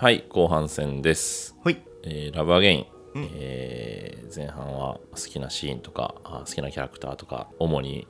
[0.00, 1.76] はい後半戦です、ほい。
[2.04, 3.28] えーラブアゲイン、うん。
[3.34, 8.06] えー前半は好きなシーンとかあ好きなキャラクターとか主に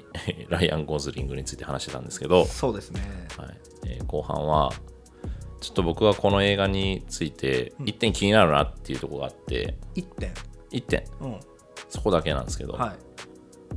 [0.51, 3.01] ライアン・ゴズリングについて話してたんですけど、そうですね。
[3.37, 3.61] はい。
[3.87, 4.71] えー後半は
[5.61, 7.87] ちょっと僕はこの映画についてうん。
[7.87, 9.77] 1点気になるなっていうところがあって。
[9.97, 10.33] 1点。
[10.71, 11.05] 1点。
[11.21, 11.41] うん。
[11.89, 12.97] そこだけなんですけど、はい。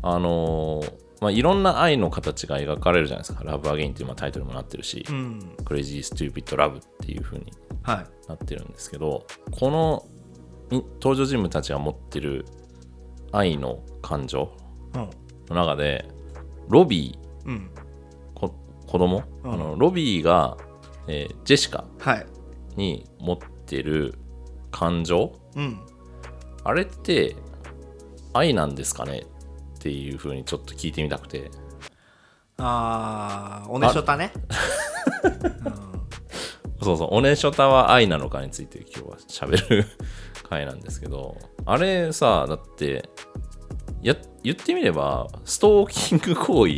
[0.03, 5.05] あのーまあ、いろんな愛の形が描かれるじゃないですか「ラブアゲインっていうまあタイトルにもなってるし。
[5.09, 7.51] うん「クレイジー・ストゥーピッド・ラブ」っていう風に
[7.83, 8.27] はい。
[8.27, 10.05] なってるんですけどこの
[10.71, 12.45] い登場人物たちが持ってる
[13.31, 14.51] 愛の感情
[14.95, 15.09] うん。
[15.49, 16.09] の中で
[16.69, 17.69] ロビーうん。
[18.33, 18.53] こ
[18.87, 19.53] 子供、うん。
[19.53, 20.57] あのロビーが、
[21.07, 22.25] えージェシカはい。
[22.75, 24.15] に持ってる
[24.71, 25.31] 感情？
[25.55, 25.79] うん。
[26.63, 27.35] あれって
[28.33, 29.25] 愛なんですかね？
[29.83, 31.51] っていう風にちょっと聞いてみたくて。
[32.55, 34.31] あーおねしょたね。
[36.81, 39.85] そうそう、おねしょたは愛なのかについて今日は喋る
[40.47, 43.09] 回なんですけど、あれさ、だって、
[44.01, 46.71] や言ってみれば、ストーキング行為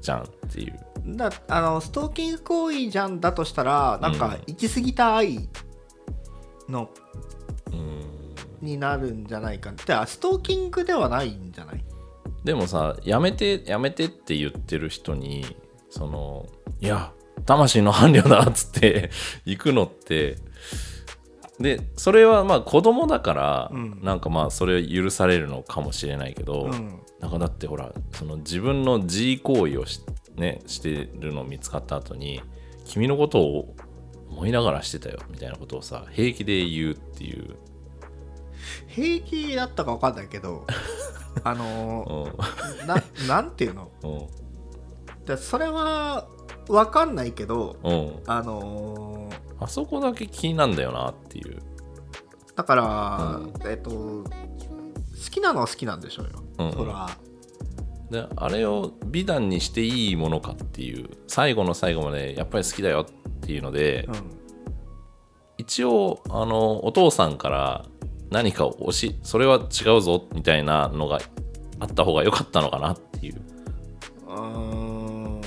[0.00, 0.80] じゃんっていう。
[1.04, 4.32] うんだあのストーキング行為じゃんだとしたらなんかうん。
[4.46, 5.50] 行き過ぎた愛
[6.66, 6.88] の
[7.70, 8.00] うん。
[8.62, 9.70] になるんじゃないか。
[9.70, 11.84] ってあストーキングではないんじゃない？
[12.44, 15.56] でもさ、やめて、やめてって言ってる人に、
[15.90, 16.46] その、
[16.80, 17.12] いや、
[17.46, 19.10] 魂の伴侶だっつって
[19.44, 20.36] 行くのって、
[21.60, 24.00] で、それはまあ子供だから、うん。
[24.02, 27.02] なんかまあそれは許されるのかもしれないけど、うん。
[27.20, 30.00] なんかだってほらその自分の G 行為をし,、
[30.34, 32.42] ね、してるのを見つかった後に
[32.84, 33.76] 君のことを
[34.28, 37.54] 思いながらしてたよみたいなことをさ平気で言うっていう、
[38.88, 40.66] 平気だったか分かんないけど
[41.44, 43.90] あうのんーななんていうの？
[44.02, 44.06] う。
[44.06, 46.26] んでそれは
[46.68, 47.90] 分かんないけどう。
[47.90, 51.62] ん、あのーあそこだけ気になんだよなっていう、
[52.56, 53.70] だから、うん。
[53.70, 54.24] えっと好
[55.30, 56.72] きなのは好きなんでしょうよ、うんうん。
[56.72, 57.08] そら
[58.10, 64.14] であれを美談にしていいものかっていう最後の最後までやっぱり好きだよっていうので、うん。
[65.58, 67.84] 一応あのお父さんから
[68.32, 71.20] 何かを押しそれは違うぞみたいなのが
[71.78, 73.40] あった方が良かったのかなっていう。
[74.26, 75.40] うーん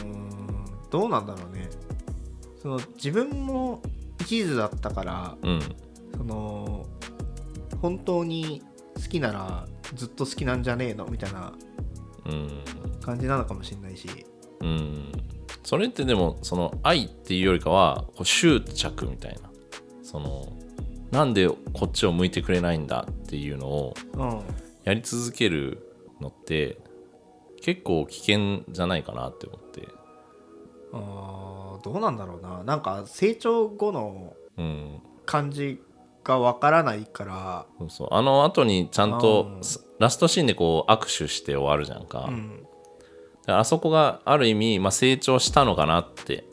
[0.92, 1.70] どうなんだろうね。
[2.62, 3.82] その自分も
[4.22, 5.60] 一途だったからうん。
[6.16, 6.86] その
[7.82, 8.62] 本当に
[8.96, 11.54] 好きならずっと好きなんじゃねえのみたいな
[12.26, 12.64] うん。
[13.02, 14.08] 感じなのかもしれないし。
[14.62, 15.12] うん。
[15.64, 19.50] それってでもその愛っていうよりかはこう執着みたいな。
[20.04, 20.48] その
[21.16, 24.42] なんでこっちを向いてくれないんだっていうのをうん
[24.84, 26.78] やり続けるのって
[27.62, 29.88] 結構危険じゃないかなって思って。
[30.94, 32.64] あーどうなんだろうな。
[32.64, 35.02] なんか成長後のうん。
[35.26, 35.82] 感じ
[36.24, 37.66] がわからないから。
[37.80, 38.08] そうそう。
[38.12, 39.62] あの後にちゃんとうん。
[40.00, 42.68] ラストシーンでこう握手して終わるじゃんか、うん。
[43.48, 46.44] あそこがある意味、まあ、成長したのかなって。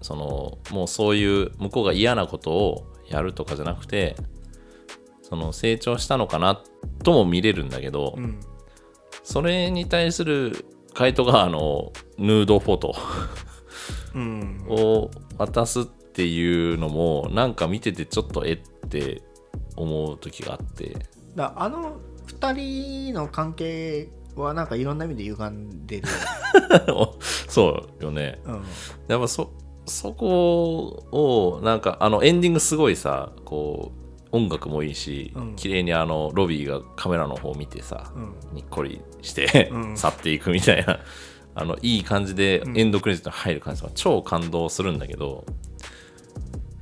[0.00, 4.16] そのもうそういう向こうが嫌なことをやるとかじゃなくて
[5.32, 6.62] その成長したのかな
[7.02, 8.38] とも見れるんだけど、うん。
[9.22, 12.94] それに対する回答があのヌードフォト。
[14.14, 14.66] うん。
[14.68, 18.56] を渡すっていうのもなんか見ててちょっとえっ
[18.90, 19.22] て
[19.76, 20.96] 思う時があって。
[21.34, 22.52] だあの2
[23.12, 26.08] 人の関係はなんかいろんな意味で歪んでる
[26.88, 27.16] よ、
[27.48, 28.38] そうよね。
[28.44, 28.62] うん、
[29.08, 29.50] やっぱそ
[29.86, 35.56] そこをなんかあのエンディングすごいさこう音楽もいいし、うん。
[35.56, 38.34] 綺麗にあのロビーがカメラの方を見てさ、うん。
[38.54, 39.96] にっこりして、うん。
[39.96, 41.00] 去っていくみたいな
[41.54, 42.78] あのいい感じでうん。
[42.78, 45.44] エンドクレジットに入る感じが超感動するんだけど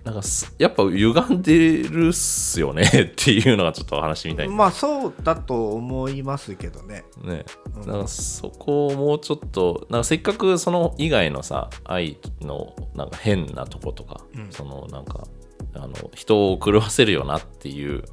[0.05, 7.45] なんかすやっぱ歪んでるっすよね っていうのがちょっと話みたいまあそうだと思いますけどね、ね。
[7.75, 7.87] うん。
[7.87, 14.47] だからそこをもうちょっとなんかせっかくその以外のさ愛のなんか変なとことか、うん。
[14.51, 15.27] そのなんか
[15.75, 18.05] あの人を狂わせるよなっていう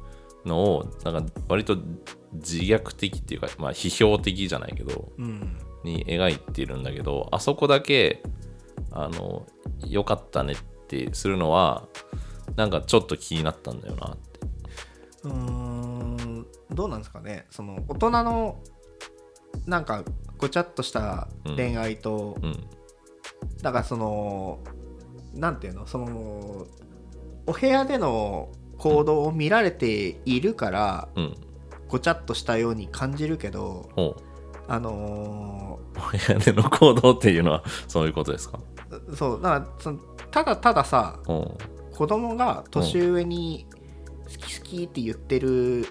[0.44, 1.78] のをなんか割と
[2.34, 8.22] 自虐的っていうか、まあ、批評的じゃないけどうん、に描いてるんだけどあそこだけ
[8.92, 9.46] あの
[9.86, 10.77] 良かったねって
[11.12, 11.86] するのは
[12.56, 14.40] なんかちょっと気になったんだよなって。
[15.24, 17.46] うーんどうなんですかね。
[17.50, 18.62] その大人の
[19.66, 20.04] なんか
[20.36, 22.64] ごちゃっとした恋愛と、うん。
[23.62, 24.60] だからその
[25.34, 26.66] なんていうのその
[27.46, 31.34] お部屋での行動を見られているから、うん。
[31.88, 34.14] ごちゃっとしたように感じるけどほ
[34.68, 38.60] あのう部屋での行動っていうのはそういうことですか？
[38.90, 39.98] ーそうだからその
[40.30, 41.48] ただたださうん。
[41.94, 43.66] 子供が年上に
[44.24, 45.86] 好き好きって言ってる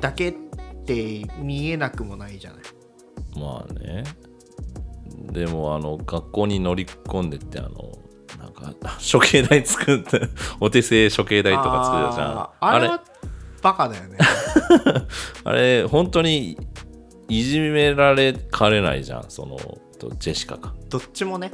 [0.00, 0.32] だけっ
[0.84, 2.60] て見えなくもないじゃない。
[3.38, 4.04] まあね。
[5.32, 7.70] でもあの学校に乗り込んでってあの
[8.38, 10.20] なんか処刑台作って
[10.60, 12.48] お手製処刑台とか作るじゃん。
[12.60, 13.02] あれは
[13.62, 14.18] バカだよね。
[15.44, 16.56] あれ本当に
[17.28, 19.56] いじめられかねないじゃんその
[19.98, 21.50] とジェシカかどっちもね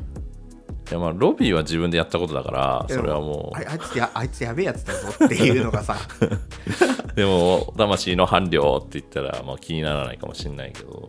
[0.93, 5.97] いやまあロビーは自分でやったことだからそれはもああいつやあいつやべえやつだぞっていうのがさ。
[6.21, 11.09] う でも魂の伴侶って言ったらまあ気にならないかもしれないけど。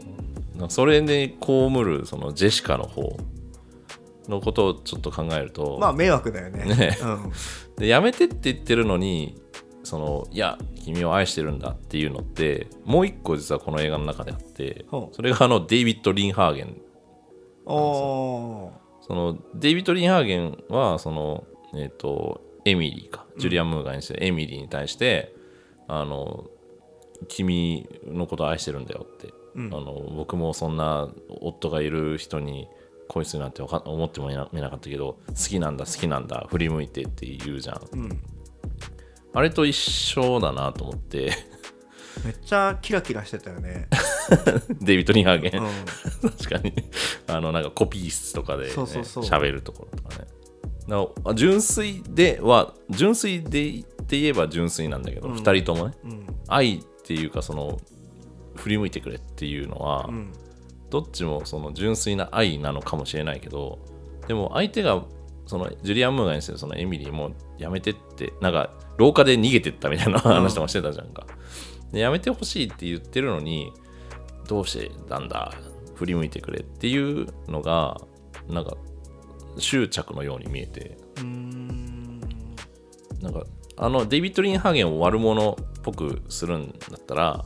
[0.70, 3.18] それで被るそのジェシカの方
[4.30, 6.64] のことをちょっと考えると、まあ迷惑だよね。
[6.64, 6.98] ね。
[7.02, 7.32] うん、
[7.76, 9.36] でやめてって言ってるのに
[9.84, 15.16] そのいや君を愛してるんだっていうのってもう一個実はこの映画の中であってほう。
[15.16, 16.78] それがあのデイビッド・リンハーゲン
[17.66, 21.46] おーそのデイビッド・リンハーゲンはその
[21.76, 23.26] えっ、とエミリーか。
[23.38, 25.36] ジュリアン・ムーアが演じてるエミリーに対して、
[25.88, 26.46] あの
[27.28, 29.74] 君のことを愛してるんだよって、うん。
[29.74, 31.10] あの僕もそんな
[31.42, 32.68] 夫がいる人に
[33.08, 37.82] 恋するなんて思ってもみなかったけど好きなんだ好きなんだ振り向いてって言うじゃん。
[37.94, 38.24] うん、
[39.34, 41.32] あれと一緒だなと思って。
[42.24, 43.88] めっちゃキラキラしてたよね、
[44.82, 45.66] デイビッド・リンハーゲン、う
[46.28, 46.74] ん、 確かに。
[47.28, 49.24] あのなんかコピー室とかで、ね、そうそうそう。
[49.24, 50.28] 喋るところとかね。
[50.88, 55.36] なお純粋では純粋でって言えば純粋なんだけど、うん。
[55.36, 56.28] 二人ともねうん。
[56.48, 57.80] 愛っていうかその
[58.56, 60.34] 振り向いてくれっていうのは、うん。
[60.90, 63.80] どっちもその純粋な愛なのかもしれないけど
[64.28, 65.04] でも相手が
[65.48, 71.26] そのジュリアン・ムーがにしてるそのエミリーもやめてってなんか廊下で逃げてったみたいな話とかしてたじゃんか、
[71.92, 73.74] でやめてほしいって言ってるのに
[74.48, 75.54] どうしてなんだ
[75.95, 78.00] 振り向いてくれっていうのが
[78.50, 78.75] なんか
[79.57, 80.98] 執着のように見えて。
[81.18, 82.19] うーん
[83.22, 83.45] なんか
[83.78, 87.45] あのデイビッド・リンハーゲンを悪者っぽくするんだったら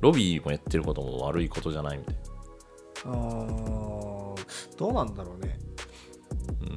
[0.00, 2.20] ロビーもやってることも悪いことじゃないみたいな。
[3.06, 4.44] あー
[4.76, 5.58] どうなんだろうね。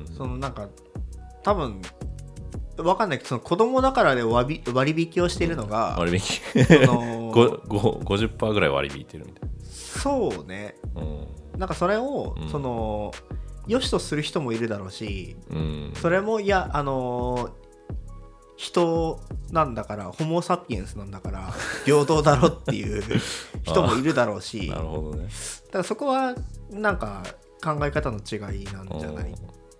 [0.07, 0.15] うん。
[0.15, 0.69] そのなんか
[1.43, 1.81] 多分
[2.77, 10.75] わかんないけどその子供だからで割引をしてるのが、割引その ごご50%ぐらい割り引いてるみたいそうね
[11.53, 11.59] な。
[11.59, 13.11] なんかそれを、うんその
[13.67, 15.57] 良しとする人もいるだろうしうん。
[15.57, 15.93] うん。
[15.95, 17.49] それもいやあの
[18.55, 19.19] 人
[19.51, 21.51] なんだからホモ・サピエンスなんだから
[21.85, 23.03] 平等だろっていう
[23.63, 25.27] 人もいるだろうしなるほどね。
[25.67, 26.33] だからそこは
[26.71, 27.23] なんか
[27.63, 29.35] 考え方の違いなんじゃない？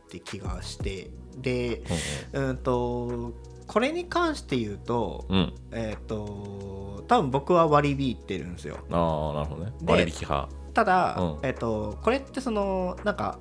[0.08, 1.84] って気がしてで
[2.32, 3.34] うんと
[3.68, 5.38] これに関して言うとうん。
[5.38, 5.54] うん。
[5.72, 9.74] えっ、と多分僕は割り引いてるんですよああ、なるほどね。
[9.82, 10.50] で割引派。
[10.74, 13.40] ただ、うんえっ、とこれってそのなんか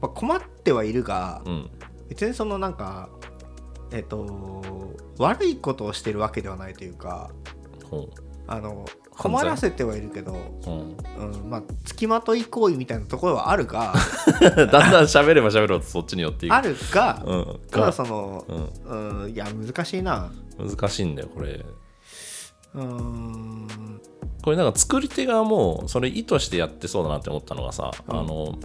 [0.00, 1.70] まあ困ってはいるが、うん。
[2.08, 3.10] 別にそのなんか
[3.92, 4.62] えっ、と
[5.18, 7.30] 悪いことをしてるわけではないというか
[7.90, 8.08] ほ
[8.46, 8.86] あの
[9.18, 10.36] 困らせてはいるけど、う。
[10.70, 10.96] うん。
[11.18, 13.92] うん、まあ付きまとい行為みたいなところはあるが
[14.40, 16.54] だんだん喋れば喋るほどそっちに寄っていく。
[16.54, 17.60] あるが、うん。
[17.70, 18.44] ただが、その、
[18.86, 19.22] うん。
[19.24, 21.64] うん、いや難しいな難しいんだよ、これ。
[22.74, 24.00] うーん
[24.42, 28.58] これなんか作り手側もそれ意図してやってそうだなって思ったのがさ、うんあの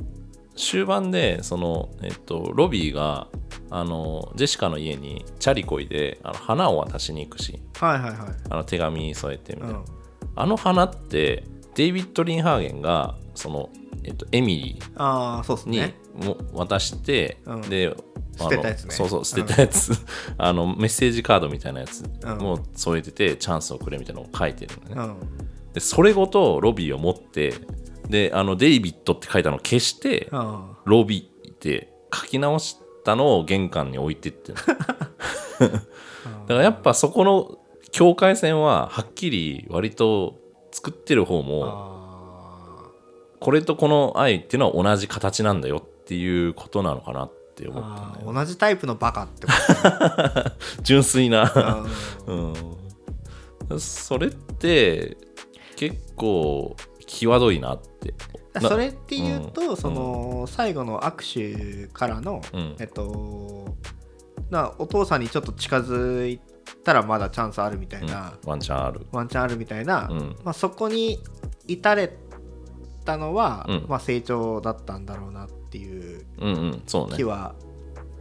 [0.55, 3.27] 終盤でその、えっと、ロビーが
[3.71, 8.17] あのジェシカの家にチャリこいであの花を渡しに行くしはいはいはい、
[8.51, 9.85] あの手紙添えてみたいな、うん、
[10.35, 11.43] あの花って
[11.75, 13.69] デイビッド・リンハーゲンがその、
[14.03, 15.95] えっと、エミリーにね。
[16.13, 17.61] も渡して、うん。
[17.61, 17.95] で
[18.39, 18.91] あの捨てたやつね。
[18.91, 19.91] そうそう捨てたやつ、
[20.37, 22.37] あのメッセージカードみたいなやつうん。
[22.37, 25.73] も添えてて、チャンスをくれみたいなのを書いてるのね、うん。
[25.73, 27.53] でそれごとロビーを持って
[28.07, 30.63] であのデイビッドって書いたのを消してうん。
[30.85, 34.57] ロビーって書き直したのを玄関に置いてってる
[35.59, 35.79] だか
[36.47, 37.57] らやっぱそこの
[37.93, 40.39] 境界線ははっきり割と
[40.71, 42.91] 作ってる方もあ
[43.39, 49.53] これとこの愛っていうのは同じ形なんだよっていうことなのかなってー思ったんだよあー同じタイプのバカってこ
[50.81, 51.47] 純粋な。
[52.25, 52.53] と
[53.69, 53.79] うん。
[53.79, 55.15] それって
[55.75, 58.15] 結構際どいなって。
[58.53, 59.77] なそれっていうと、うん。
[59.77, 62.75] その最後の握手からの、うん。
[62.79, 63.75] えっと
[64.49, 66.39] なお父さんにちょっと近づい
[66.83, 69.07] たらまだチャンスあるみたいな、ワンチャンある。
[69.11, 70.35] ワンチャンあるみたいな、うん。
[70.43, 71.19] まあ、そこに
[71.67, 72.15] 至れ
[73.05, 73.85] たのは、うん。
[73.87, 77.15] まあ、成長だったんだろうなっていううんうんそうね。
[77.15, 77.55] 気は、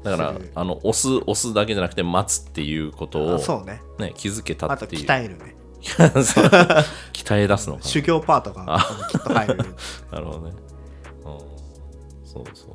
[0.03, 3.83] だからあの押す押すだけじゃなくて待つっていうことを、あそうね。
[3.99, 5.07] ね、気づけたあとっていう。
[5.07, 5.57] 鍛えるね。
[5.83, 8.81] 鍛え出すのか修行パートがあ。
[9.11, 9.57] きっと入る。
[9.57, 9.65] な
[10.13, 12.71] なるほどね、うん、そうそう。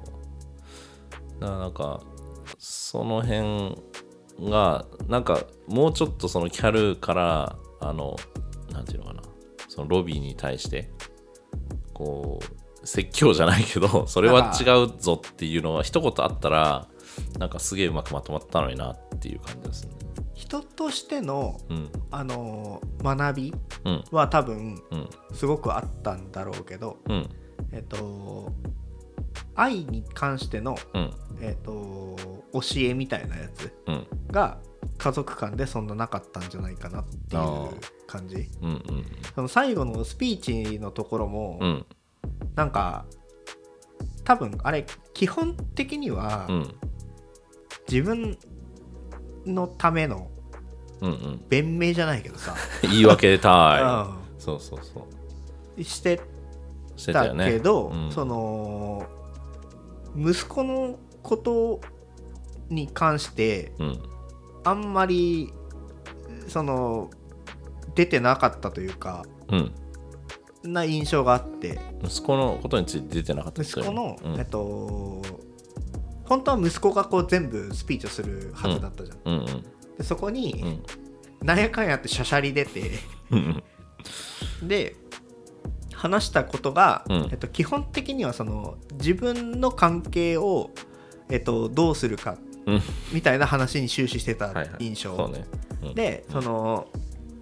[1.39, 2.01] だからなんか
[2.57, 3.77] その辺
[4.39, 8.15] がなんかもうちょっとそのキャルからあの
[8.71, 9.21] なんていうのかな。
[9.67, 10.89] そのロビーに対して
[11.93, 16.87] こう説教じゃないけど それは違うぞっていうのが一言あったら
[17.37, 19.91] なんかすげえうまくまとまったのになっていう感じですね。
[20.33, 21.91] 人としてのうん。
[22.11, 23.53] あの学び
[23.85, 24.03] うん。
[24.11, 25.09] は多分うん。
[25.33, 27.29] すごくあったんだろうけど、うん。
[27.71, 28.51] えっと
[29.55, 31.11] 愛に関しての、うん。
[31.41, 32.15] えっと
[32.53, 34.07] 教えみたいなやつうん。
[34.31, 34.59] が
[34.97, 38.49] 家族間でそんななかったんじゃないかなっていう感じ。
[38.61, 41.85] うんうんその最後のスピーチのところも、うん。
[42.55, 43.05] なんか
[44.23, 46.75] 多分あれ基本的にはうん。
[47.89, 48.37] 自分
[49.45, 50.29] のための
[51.01, 51.45] うんうん。
[51.49, 55.03] 弁明じゃないけどさ、 言い訳たいそうそうそう。
[55.03, 55.17] うん
[55.83, 56.19] して
[56.95, 58.11] してたけど、うん。
[58.11, 59.05] その
[60.17, 61.81] 息子のこと
[62.69, 63.99] に関してうん。
[64.63, 65.53] あんまり
[66.47, 67.09] その
[67.95, 69.73] 出てなかったというかうん。
[70.73, 71.79] な印象があって。
[72.03, 74.39] 息子のことについて出てなかったですよ息子の、うん。
[74.39, 75.21] えっと
[76.25, 79.45] 本当は息子がこう全部スピーチをするはずだったじゃん、うん
[79.97, 80.83] でそこうんうにん。
[81.41, 82.91] なんやかんやってしゃしゃり出て。
[83.31, 83.63] うん。
[84.63, 84.95] で
[85.97, 87.27] 話したことが、うん。
[87.31, 90.69] えっと、基本的にはその自分の関係を、
[91.29, 92.37] えっと、どうするか
[92.67, 92.81] うん。
[93.11, 94.69] みたいな話に終始してたはいはい。
[94.79, 95.45] 印象、そうね。
[95.83, 95.95] うん。
[95.95, 96.87] でその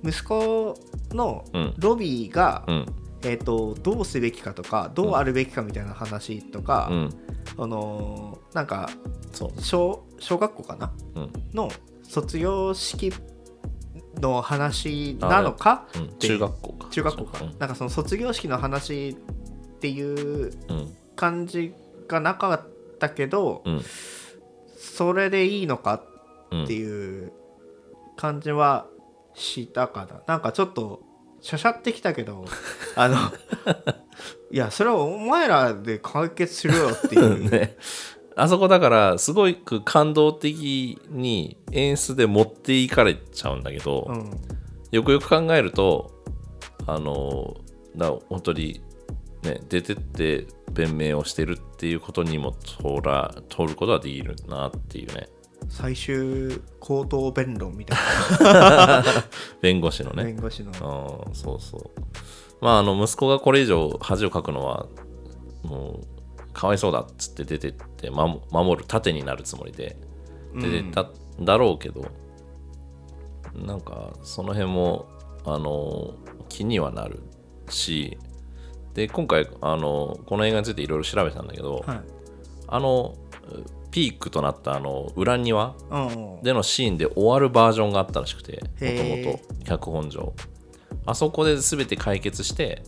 [0.03, 0.75] 息子
[1.11, 1.73] のうん。
[1.77, 2.85] ロビーが、うん。
[3.23, 7.09] えっとどうすべきかとかどうあるべきかみたいな話とか、うん。
[7.57, 8.89] あのなんか
[9.59, 11.31] 小小学校かなうん。
[11.53, 11.69] の
[12.03, 13.11] 卒業式
[14.19, 16.17] の話なのかうん。
[16.19, 16.87] 中学校か。
[16.89, 17.59] 中学校か、うん。
[17.59, 19.13] なんかその卒業式の話っ
[19.79, 21.73] ていううん感じ
[22.07, 22.67] がなかっ
[22.99, 23.81] たけど、うん。
[24.77, 26.03] それでいいのか
[26.51, 27.31] うんっていう
[28.17, 28.87] 感じは
[29.33, 30.21] したかな。
[30.27, 31.01] なんかちょっと
[31.41, 32.45] しゃしゃってきたけど
[32.95, 33.17] あの
[34.49, 37.77] いやそれはお前らで解決するよっていう、 ね
[38.35, 44.31] あそこだからすごく感動的に演出で持っていかれちゃうんだけど、うん
[44.91, 46.11] よくよく考えると
[46.87, 47.57] あの
[47.97, 48.81] だ本当に
[49.43, 55.27] ね出てって弁明をしてるっていうことにも通ら通ることはできるなっていうね。
[55.67, 57.97] 最終口頭弁論みたい
[59.61, 60.31] 弁護士のな、ね。
[60.31, 61.25] 弁護士の。
[61.27, 61.81] うんそうそう。
[62.61, 64.85] まああの息子がこれ以上恥をかくのは
[65.63, 66.14] もう
[66.55, 69.97] かわいそうだっつって出てって守守る盾になるつもりで
[70.55, 72.05] 出てったんだろうけど、
[73.53, 75.05] なんかその辺も
[75.45, 76.15] あの
[76.47, 77.21] 気にはなる
[77.69, 78.17] し
[78.93, 81.99] で今回あのこの映画についていろいろ調べたんだけど、はい。
[82.67, 83.15] あの
[83.91, 90.33] ピークとなったあの裏庭うんでのシーンで終わるバージョンがあったらしくてもともと脚本上。
[91.05, 92.81] あそこで全て解決して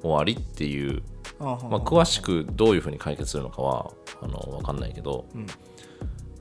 [0.00, 1.02] 終わりっていう、
[1.38, 3.90] まあ、詳しくどういうふうに解決するのかは
[4.20, 5.46] あの分かんないけど、うん。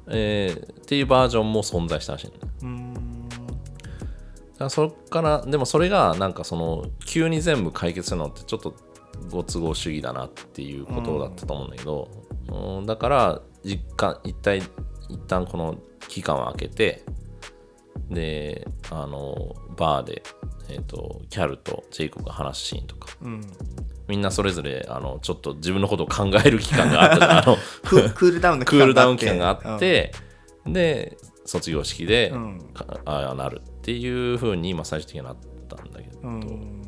[0.09, 2.39] えーっていうバージョンも存在したらしいのね。
[2.61, 3.29] うーん。
[4.57, 8.73] だそっからでもそれがなんかその急に全部解決するのってちょっと
[9.29, 12.09] ご都合主義だなっていうことだったと思うんだけど、
[12.49, 14.59] うんだから実感一体
[15.09, 15.75] 一旦この
[16.07, 17.03] 期間を空けて
[18.09, 20.23] であのバーで、
[20.69, 23.09] えー、とキャルとジェイコブが話すシーンとか。
[23.21, 23.41] うん
[24.07, 30.13] みんなそれぞれあのちょっと自分のことを考える期間があったあのククールダウンのクールダウン期間があって、
[30.65, 32.59] で卒業式で、うん。
[32.73, 35.37] かああなるっていう風に今最終的にはなっ
[35.67, 36.33] たんだけど、うん。
[36.33, 36.83] うん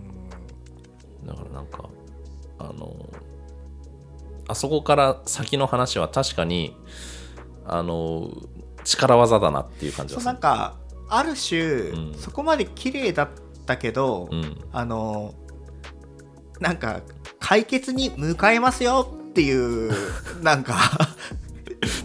[1.26, 1.90] だからなんか
[2.58, 3.10] あの
[4.48, 6.76] あそこから先の話は確かに
[7.66, 8.32] あの
[8.84, 10.34] 力技だなっていう感じがする。
[10.34, 12.14] なんかある種、うん。
[12.16, 13.30] そこまで綺麗だっ
[13.66, 14.58] たけど、うん。
[14.72, 15.34] あの
[16.60, 17.02] なんか
[17.40, 19.94] 解決に向かいますよっていう
[20.44, 20.76] なんか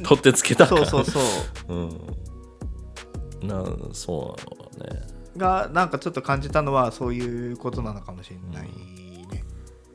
[0.02, 0.66] 取ってつけた。
[0.66, 1.20] そうそうそ
[1.68, 1.74] う。
[1.74, 1.74] う
[3.44, 3.48] ん。
[3.48, 4.36] なそ
[4.78, 5.02] うね。
[5.36, 9.44] がなんかちょっと感じたのはそういうことなのかもしれないね。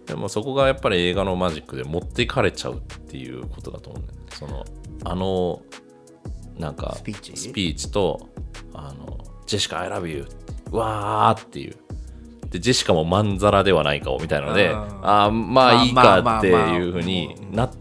[0.06, 4.25] でもそこがやっぱり映画のマジックで持っていかれちゃうっていうことだと思うんだよね。
[4.34, 4.66] その
[5.06, 5.62] あの
[6.58, 7.92] なんかスピーチ？
[7.92, 8.30] と
[8.74, 10.28] あのジェシカ I love
[10.72, 11.75] わーっていう
[12.50, 15.06] でジェシカもまんざらではないかをみたいなのであー。
[15.06, 17.72] ああまあいいかっていうふうになっ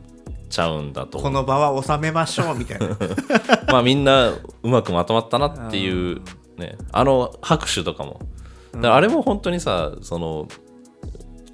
[0.48, 1.18] ちゃうんだと。
[1.18, 2.96] この場は収めましょうみたいな。
[3.72, 6.20] まあみんなうまくまとまったなっていう
[6.56, 6.76] ね。
[6.92, 8.20] あの拍手とかも。
[8.82, 10.46] あれも本当にさその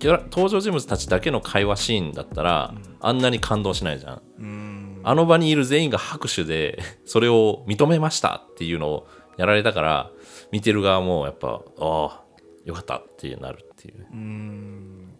[0.01, 5.01] 登場人物たちだけの会話シーンだったら、あんなに感動しないじゃん。
[5.05, 9.07] あの場にいる全員が拍手で それを認めましたっていうのを
[9.37, 10.11] やられたから
[10.51, 12.21] 見てる側もやっぱああ
[12.65, 13.99] よかったってなるっていう。
[14.01, 15.19] ねうん。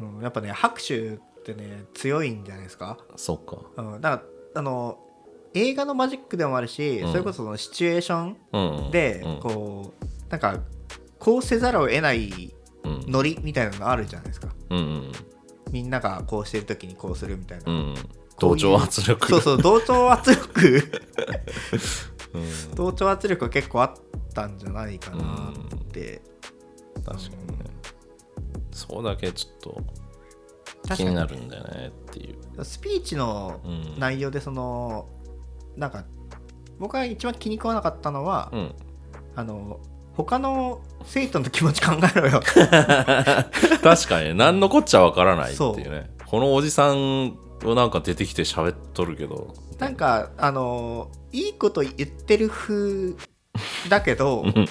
[0.00, 0.22] うん。
[0.22, 3.58] やっぱね拍手ってね強いんじゃないですか、そっか。
[3.76, 4.22] うん、だか
[4.54, 4.98] らあの
[5.54, 7.12] 映画のマジックでもあるし、うん。
[7.12, 9.40] それこそそのシチュエーションうんで、うん。
[9.40, 10.60] こうなんか
[11.18, 14.48] こうせざるを得ないうんノリみたいなのあるじゃないですか。
[14.70, 15.12] うんうん
[15.70, 17.94] みんながこうしてる時にこうするみたいな、うん
[18.38, 19.26] 同調圧力。
[19.28, 20.82] そうそう同調圧力。
[22.34, 22.74] うん。
[22.74, 23.94] 同調圧力が結構あっ
[24.34, 26.22] たんじゃないかなって、
[27.04, 27.64] 確かにね。
[28.70, 32.64] そうだけちょっと気になるんだよねっていう。
[32.64, 33.98] スピーチのうん。
[33.98, 35.08] 内容でその
[35.76, 36.04] なんか
[36.78, 38.74] 僕が一番気に食わなかったのは、うん。
[39.34, 39.80] あの
[40.14, 42.42] 他の生徒の気持ち考えろよ。
[43.82, 46.10] 確かに何のこっちゃわからないっていうね。
[46.26, 49.54] このおじさんをなんか出てきて喋っとるけど。
[49.78, 53.14] なんかあのいいこと言ってる風
[53.88, 54.68] だけどうん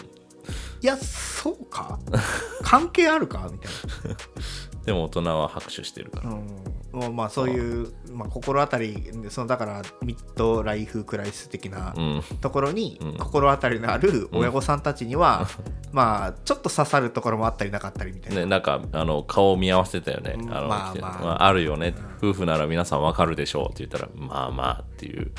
[0.82, 2.00] いやそうか？
[2.64, 3.48] 関係あるか？
[3.52, 3.72] みたい
[4.86, 6.30] でも大人は拍手してるから。
[6.30, 12.24] な、うん、もうまあそういう、まあ、心当たりそのだからミッドライフクライス的なうん。
[12.42, 13.18] ところにうん。
[13.18, 15.48] 心当たりのある親御さんたちには、
[15.94, 20.36] まあちょっと刺さるところもあったりなかったりみたいな、ね、なんかあの顔見合わせてたよね。
[20.42, 20.52] うん。
[20.52, 21.44] あのまあ来てまあ。
[21.46, 25.32] あ、るよね、夫婦なら皆さんわかるでしょうって言ったら、まあまあっていう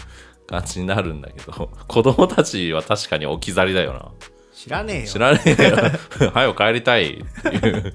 [0.46, 4.12] 感じになるんだけど、子供たちは確かに置き去りだよな。
[4.52, 5.76] 知らねえよ知らねえよ。
[6.32, 7.94] 早く帰りたいっていう。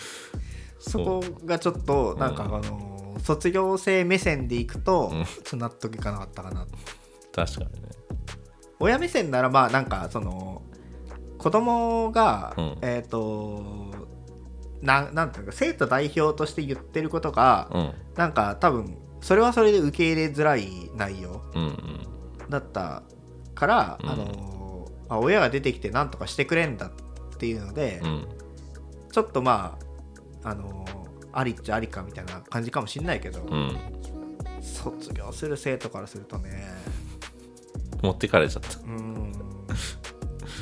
[0.78, 6.66] そこがちょっとなんか、うんあの卒業生目線でいくと、うんちょっと納得いかなかったかな
[7.34, 7.88] 確かにね。
[8.80, 10.62] 親目線ならまあなんかその
[11.36, 13.90] 子供が、うんえっ、と
[14.80, 17.92] ななんていうか生徒代表として言ってることが、うん。
[18.14, 21.42] なんか多分それはそれで受け入れづらい内容。
[22.48, 23.02] だった
[23.54, 24.57] から、うんあの
[25.08, 26.90] あ親が出てきて何とかしてくれんだっ
[27.38, 28.28] ていうので、うん。
[29.12, 29.78] ちょっとま
[30.42, 30.86] ああの
[31.32, 33.76] ありっちゃありかみたいな感じかもしんないけど、うん。
[34.60, 36.62] 卒業する生徒からするとね
[38.02, 38.78] 持ってかれちゃった。
[38.80, 39.32] うん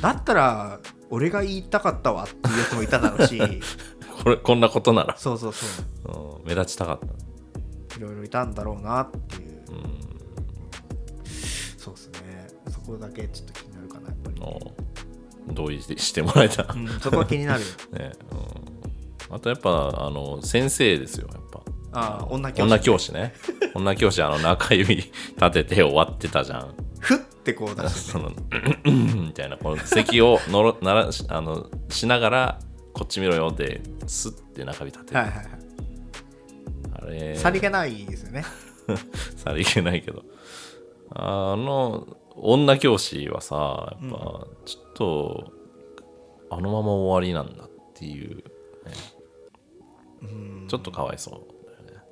[0.01, 0.79] だったら
[1.09, 3.39] 俺が言いたかったわっていうやつもいただろうし
[4.23, 5.65] これ、こんなことなら、そうそうそ
[6.11, 7.97] ううん目立ちたかった。
[7.97, 9.46] いろいろいたんだろうなっていう
[12.69, 16.63] そこだけちょっと気になるかなやっぱり、お同意してもらえた。
[16.73, 17.67] うん、そこは気になるよ。
[17.97, 18.11] ね
[19.29, 21.61] うん、あとやっぱあの先生ですよやっぱ。
[21.93, 22.61] ああ女教師。
[22.63, 23.33] 女教師ね。
[23.73, 25.11] 女教師あの中指立
[25.51, 26.75] てて終わってたじゃん。
[26.99, 28.31] ふってこう出して その
[28.85, 32.59] みたいなこの席を のろならしあのしながら
[32.93, 35.47] こっち見ろよってスッて中指立てる、はいはいはい。
[36.93, 37.35] あれ。
[37.37, 38.43] さりげないですよね。
[39.37, 40.23] さりげないけど。
[41.11, 45.51] あの女教師はさやっぱちょっと、
[46.49, 48.43] あのまま終わりなんだっていう、ね、
[50.21, 50.65] うん。
[50.67, 52.03] ちょっとかわいそうだよね。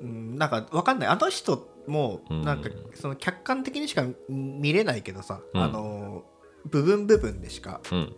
[0.00, 1.08] うんなんかわかんない。
[1.08, 2.62] あの人もうんなん。
[2.62, 5.62] かその客観的にしか見れないけどさ、うん。
[5.62, 6.24] あの
[6.66, 8.12] 部分部分でしかうん。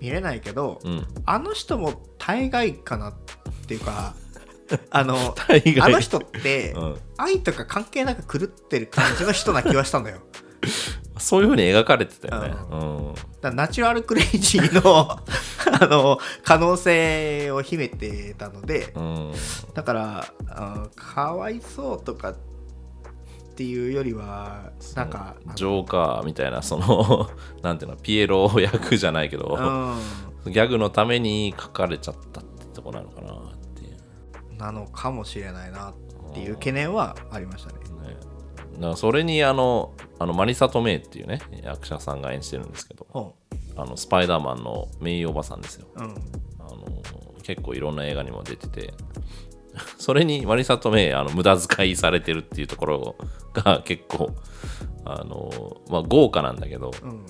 [0.00, 1.06] 見れないけど、うん。
[1.26, 3.14] あの人も大概かなっ
[3.66, 4.14] ていうか
[4.90, 5.16] あの
[5.80, 10.18] あの人って、うん、愛とか関係なく狂ってる感じの人な気はしたのよ。
[11.18, 12.54] そういうふうに描かれてたよね。
[12.70, 13.56] ううん。
[13.56, 15.10] ナチュラルクレイジーの
[15.80, 19.32] あの可能性を秘めてたのでうん。
[19.74, 22.36] だからあかわいそうとかっ
[23.56, 27.30] ていうよりはなんかジョーカーみたいなその
[27.62, 29.56] なんていうのピエロ役じゃないけど、
[30.46, 33.53] うギャグのために書かれちゃったってとこなのかな
[34.64, 35.94] なのかもしれないなっ
[36.32, 37.78] ていう懸念はありましたね。
[37.78, 38.16] ね、
[38.74, 43.34] だからそれにあのあのマリサトメイっていうね役者さんが演じてるんですけどほ
[43.76, 45.86] あのスパイダーマンのメイおばさんですよ。
[45.96, 46.10] ううん。
[46.58, 47.02] あの
[47.42, 48.94] 結構いろんな映画にも出てて
[49.98, 53.16] それにマリサトメイあの無駄遣いされてるっていうところ
[53.52, 54.34] が結構
[55.04, 57.26] あの、まあ、豪華なんだけどうん。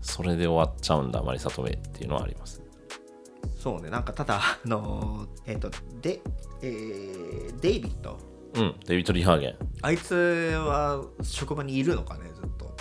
[0.00, 2.62] それで終わっちゃうんだマリサトメイっていうのはあります
[3.58, 5.68] そうねなんかただあのえっ、と
[6.00, 6.20] で、
[6.62, 8.16] えーデイビッド。
[8.54, 9.56] うんデビッド・リンハーゲン。
[9.82, 12.76] あいつは職場にいるのかねずっと。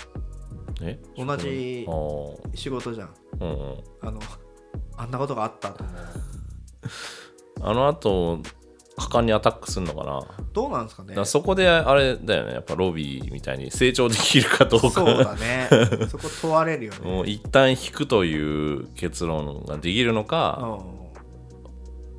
[0.82, 1.00] え？
[1.18, 1.86] 同じ
[2.54, 3.16] 仕事じゃん。
[3.40, 3.84] うんうん。
[4.02, 4.20] あの
[4.96, 5.96] あんなことがあったと思う。
[7.62, 8.40] あの後
[8.98, 10.22] 果敢にアタックするのかな。
[10.54, 11.24] どうなんですかね。
[11.26, 12.54] そこであれだよね。
[12.54, 14.90] やっぱロビーみたいに成長できるかどうか。
[14.90, 15.70] そうだね。
[16.10, 17.00] そこ問われるよね。
[17.12, 20.80] もう一旦引くという結論ができるのか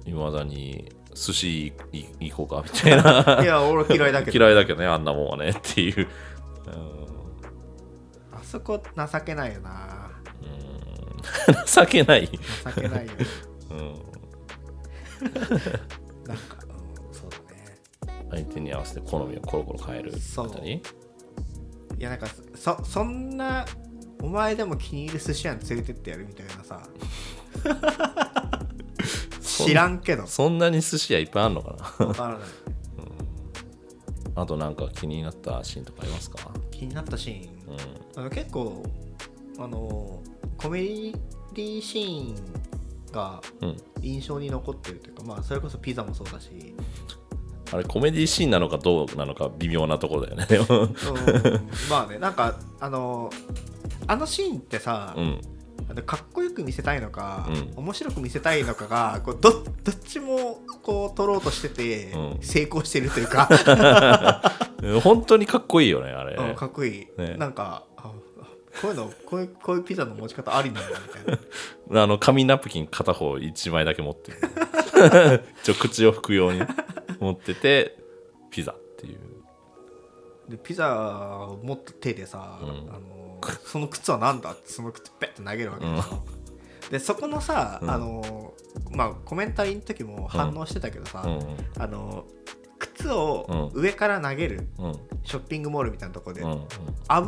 [0.06, 3.42] ういまだに寿司い行こうかみたいな。
[3.42, 4.38] いや俺嫌いだけど。
[4.38, 6.06] 嫌いだけどねあんなもんはねっていう、
[8.32, 10.10] あそこ情けないよな。
[11.48, 11.64] うん、うん。
[11.66, 13.12] 情けない、情けないよ。
[13.70, 13.78] うん、
[16.24, 16.57] なんか、
[18.30, 20.74] 相手に合わせて好みをコロコロ変えるたり？
[20.74, 23.66] いやなんかそそんな
[24.22, 26.82] お前でも気に入る寿司屋に連れてってやるみたいなさ。
[29.42, 30.26] 知らんけど。
[30.26, 32.06] そんなに寿司屋いっぱいあるのかな？
[32.06, 32.48] わからない。
[34.34, 36.50] あとなんか気になったシーンとかありますか？
[36.70, 37.72] 気になったシーン？
[37.72, 38.20] うん。
[38.20, 38.84] あの結構
[39.58, 40.22] あの
[40.56, 42.36] コメディシーン
[43.12, 43.76] がうん。
[44.00, 46.72] 印象に残ってるというか、まあそれこそピザもそうだし、
[47.72, 50.46] あれコメディシーンなのかどうなのか微妙なところだよね。
[51.90, 53.30] まあねなんかあの
[54.06, 55.40] あのシーンってさ、うん。
[56.04, 57.84] かっこよく見せたいのか、うん。
[57.84, 62.38] 面白く見せたいのかがこうどどっちもこう取ろうとしてて、うん。
[62.40, 63.48] 成功してるというか、
[65.02, 67.36] 本当にかっこいいよねあれ、うんかっこいい、ね。
[67.36, 68.12] なんかあ
[68.80, 71.38] こういうのこういうこういうピザの持ち方ありなんだみたい
[71.90, 72.02] な。
[72.02, 74.38] あの紙ナプキン片方1枚だけ持ってる
[75.62, 76.62] ちょ口を拭くように
[77.20, 77.98] 持ってて
[78.50, 79.18] ピザっていう。
[80.48, 82.68] でピザを持った手でさ、うん。
[82.68, 86.24] あのその靴は何だってその靴ペッて投げるわけですよ、
[86.90, 87.90] でそこのさ、うん。
[87.90, 88.54] あの
[88.90, 91.82] まあコメンタリーの時も反応してたけどさ、うん。
[91.82, 92.24] あの
[92.78, 94.84] 靴を上から投げるうん。
[94.86, 96.50] うんショッピングモールみたいなとこで、うん。
[96.52, 96.66] うん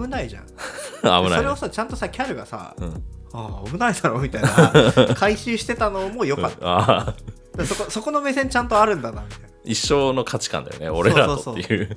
[0.03, 0.47] 危ないじゃん。
[1.03, 3.05] 危ない、ね、それをさちゃんとさキャルがさ、うん。
[3.33, 7.15] ああ危ないだろみたいな 回収してたのも良かった、
[7.65, 9.49] そこそこの目線ちゃんとあるんだなみたいな。
[9.65, 11.97] 一生の価値観だよね俺らとっていう。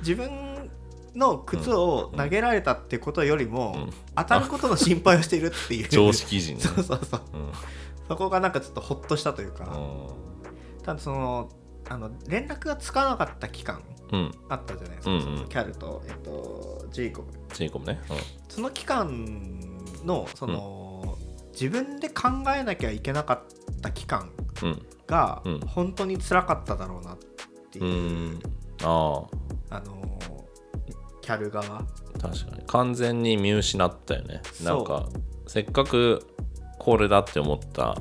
[0.00, 0.70] 自分
[1.14, 3.90] の靴を投げられたってことよりも、うん。
[4.16, 5.88] 当たることの心配をしているっていう。
[5.88, 6.56] 常識人。
[6.56, 7.20] ねそうそうそう。
[7.34, 7.52] うん。
[8.08, 9.76] そこがなんかちょっとほっとしたというか、
[10.84, 11.48] ただその
[11.88, 13.82] あの連絡がつかなかった期間
[14.48, 15.22] あったじゃないですか、うんうん。
[15.22, 17.32] そのキャルと、えっと、ジェイコブ。
[17.54, 18.00] ジェイコブね。
[18.48, 19.60] その期間
[20.04, 20.81] のその、
[21.52, 24.30] 自分で考えなきゃいけなかった期間
[24.62, 24.68] うん。
[24.68, 25.60] うんがうん。
[25.60, 27.18] 本当に辛かっただろうなっ
[27.70, 27.84] ていう。
[27.84, 28.40] う、ん。
[28.82, 29.24] あ
[29.70, 29.80] あ。
[29.80, 30.18] の
[31.20, 31.80] キャル側。
[31.80, 31.84] あ
[32.20, 32.62] 確かに。
[32.66, 34.42] 完全に見失ったよね。
[34.62, 35.08] なんか
[35.46, 36.26] せっかく
[36.78, 37.96] これだって思った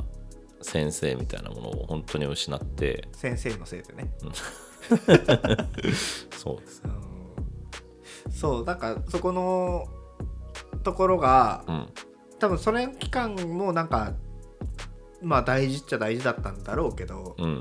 [0.61, 3.07] 先生みたいなものを本当に失って。
[3.11, 4.11] 先生のせいでね、
[6.37, 6.83] そうです。
[6.85, 9.87] うん、そうなんかそこの
[10.83, 11.87] ところがうん
[12.41, 14.13] 多分それの期間もなんか
[15.21, 17.59] まあ大事っちゃ大事だったんだろうけどうん。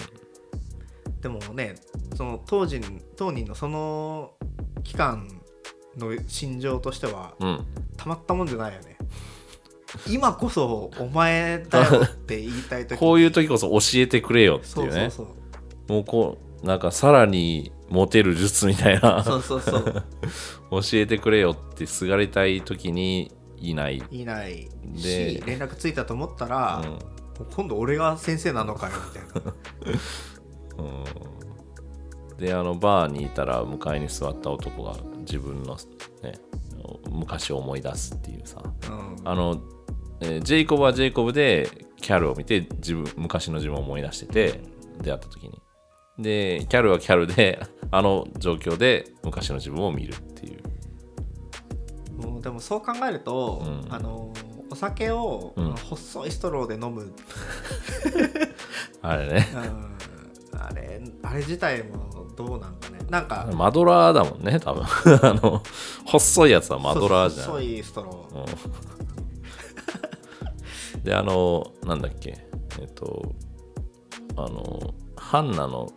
[1.20, 1.74] でもね
[2.16, 2.80] その当時
[3.14, 4.32] 当人のその
[4.82, 5.28] 期間
[5.98, 7.66] の心情としてはうん。
[7.98, 8.96] たまったもんじゃないよね。
[10.08, 15.34] 今こそお前だよって言いたい時 こういう時こそ教えてくれよってそいううねそうそ
[15.88, 15.92] う。
[15.92, 19.22] もうこうなんかさらにモテる術みたいな。
[19.22, 20.04] そうそうそう。
[20.70, 26.82] 教えてくれよってすがりたい時にいない、いないでし連絡ついたと思ったら、
[27.54, 29.54] 今度俺が先生なのかよみたいな。
[30.78, 31.04] うん。
[32.30, 35.76] うん、であのバーにいたら向かいに座った男が自分の、
[36.22, 36.34] ね、
[37.10, 38.62] 昔を思い出すっていうさ。
[38.88, 39.28] うん。
[39.28, 39.62] あの、
[40.20, 41.68] えージェイコブはジェイコブで
[42.00, 44.60] キャルを見て自分昔の自分を思い出してて
[45.02, 45.60] 出会った時に。
[46.18, 50.62] でキャルはキャルであの状況で昔の自分を見るっていう
[52.20, 53.92] もうでもそう考えると、うん。
[53.92, 54.32] あの
[54.70, 55.72] お酒を、うん。
[55.74, 57.14] 細いストローで飲む、う ん
[59.02, 59.48] あれね。
[60.52, 62.98] あれあれ自体もどうなんかね。
[63.08, 64.84] なんかマドラーだもんね多分。
[65.22, 65.62] あの
[66.04, 67.46] 細いやつはマドラーじゃん。
[67.46, 68.42] 細いストロー、う
[71.00, 71.02] ん。
[71.02, 72.46] であのなんだっけ。
[72.80, 73.34] えっと
[74.36, 75.90] あのハンナの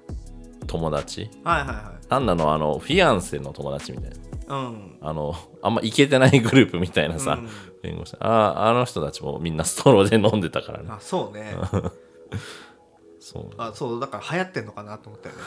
[0.68, 1.30] 友達？
[1.44, 4.16] はいはいはハンナのあのフィアンセの友達みたいな。
[4.16, 4.98] いうん。
[5.02, 7.50] あのあんまイケてないグループみたいなさ、うん。
[7.82, 10.90] 弁護士ああの人たちもみんなストローで飲んでたからね。
[10.90, 11.56] あそうね。
[13.20, 13.50] そう。
[13.58, 15.42] あそうだから流行ってんのかなと思ったよね。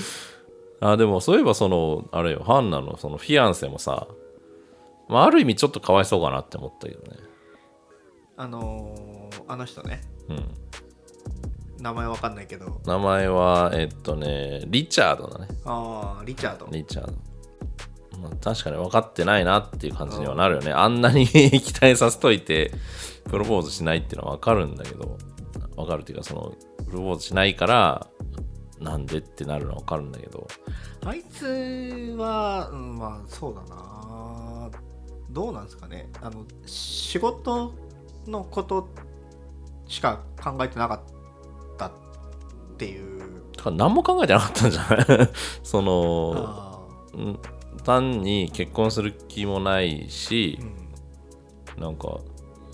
[0.80, 4.06] あでもそういえばそのあれよハンナのそのフィアンセもさ、
[5.08, 7.18] まあ、ある意味ちょっとかわいそうかなって思ったけどね。
[8.36, 10.00] あのーあの人ね。
[10.28, 10.54] うん。
[11.80, 12.80] 名前わかんないけど。
[12.86, 15.48] 名前はえっとねリチャードだね。
[15.64, 16.66] ああリチャード。
[16.70, 17.12] リチャード、
[18.20, 20.72] まあ、確かに分かってないなっていう感じにはなるよね。
[20.72, 22.72] あんなに 期待させといて
[23.28, 25.16] プロポーズしないっていうのは分かるんだけど
[25.76, 26.54] 分かるっていうかその
[26.86, 28.06] プロポーズしないから
[28.80, 30.46] なんでってなるのは分かるんだけど。
[31.06, 34.70] あいつは、うん、まあそうだな。
[35.30, 36.08] どうなんですかね。
[36.22, 37.74] あの仕事
[38.26, 38.88] のこと
[39.86, 41.00] しか考えてなかっ
[41.76, 41.90] たっ
[42.78, 43.20] ていう。
[43.56, 45.28] だから何も考えてなかったんじゃない？
[45.62, 46.78] そのあ
[47.14, 47.38] うん
[47.84, 50.84] 単に結婚する気もないしー、うん
[51.78, 52.20] なんか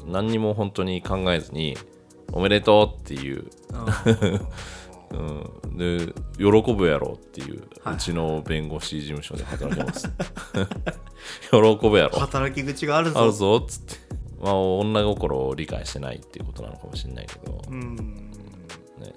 [0.07, 1.77] 何にも本当に考えずに
[2.33, 3.47] おめでとうっていう、
[5.11, 7.95] うん、で喜ぶやろっていう、はい。
[7.95, 10.09] うちの弁護士事務所で働きます。
[11.51, 12.19] 喜ぶやろ。
[12.19, 13.21] 働き口があるぞ。
[13.21, 13.95] あるぞっつって。
[14.41, 17.97] まあ女心を理解してないっていうことなのかもしれないけど、うん。
[17.97, 19.13] ね、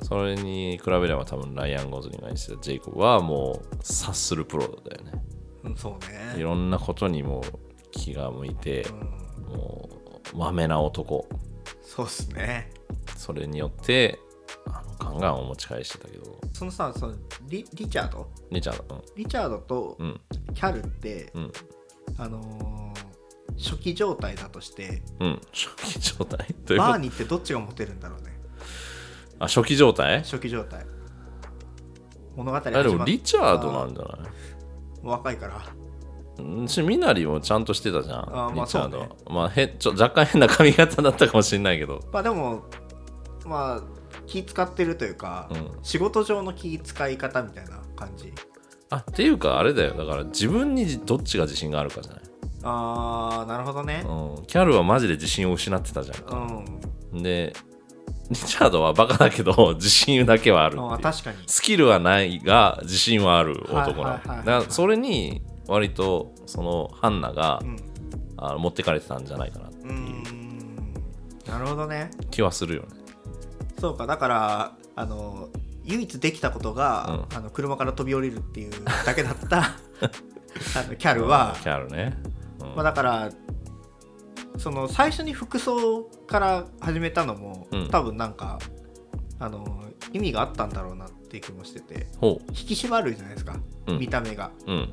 [0.00, 5.12] それに比べれば多分ライアン・ゴズリンが演じたジェイコブはもう察するプロだよね。
[5.12, 5.25] うん
[5.76, 6.34] そうね。
[6.38, 7.44] いろんなことにも
[7.92, 9.56] 気が向いてうん。
[9.56, 9.88] も
[10.34, 11.28] うまめな男。
[11.82, 12.70] そうっすね。
[13.16, 14.18] それによって
[14.66, 16.40] あのガンガンを持ち返してたけど。
[16.52, 17.14] そのさその
[17.48, 18.28] リリチャード？
[18.50, 20.20] リチャードリチャードとうん。
[20.54, 21.52] キャルって、うん。
[22.18, 23.06] あのー
[23.58, 25.26] 初期状態だとしてうん。
[25.28, 26.54] うん初期状態？
[26.76, 28.38] バーニーってどっちがモテるんだろうね。
[29.38, 30.18] あ初期状態？
[30.24, 30.84] 初期状態。
[32.34, 34.30] 物語でもリチャードなんじゃない？
[35.06, 35.62] 若いから。
[36.38, 42.00] うんしみなりもちゃんとしてたじゃんあまあそうまあへちょ若干変な髪型だったかもしれないけど。
[42.12, 42.62] まあでも
[43.46, 43.82] まあ
[44.26, 45.70] 気使ってるというか、うん。
[45.82, 48.32] 仕事上の気使い方みたいな感じ。
[48.90, 49.94] あっていうかあれだよ。
[49.94, 52.22] だから自分にどっちが自信があるかじゃない、
[52.62, 54.04] あーなるほどね。
[54.06, 56.18] うん、キャルはマジで自信を失ってたじゃん。
[56.18, 56.36] うか、
[57.16, 57.52] ん、で
[58.30, 61.38] リチャードはバカだけど 自信だけはあるあ確かに。
[61.46, 67.76] スキルはないが自信はある男なのだからそれに割とそのハンナがうん。
[68.38, 69.90] あの持ってかれてたんじゃないかなってう。
[69.90, 70.94] いうん。
[71.48, 72.10] なるほどね。
[72.30, 72.88] 気はするよね。
[73.80, 74.06] そうか。
[74.06, 75.48] だからあの
[75.84, 78.72] 唯一できたことが、あの車から飛び降りるっていう
[79.06, 79.58] だけだった
[80.78, 82.18] あのキャルは、キャルね、
[82.60, 82.66] うん。
[82.74, 83.30] まあ、だから
[84.58, 87.88] その最初に服装から始めたのも、うん。
[87.88, 88.58] 多分なんか
[89.38, 93.98] あの意味があったんだろうなっていう気もしててほ引き締まるじゃないですか、うん。
[93.98, 94.50] 見た目が。
[94.66, 94.88] ううん。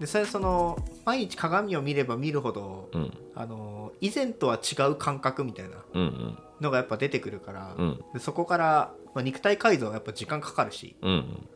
[0.00, 3.12] でそれその毎日鏡を見れば見るほど、うん。
[3.34, 6.38] あの以前とは違う感覚みたいなうんうん。
[6.60, 8.04] のがやっぱ出てくるから、うん。
[8.12, 11.46] でそこから、まあ、肉体改造はやっぱ時間かかるし、うん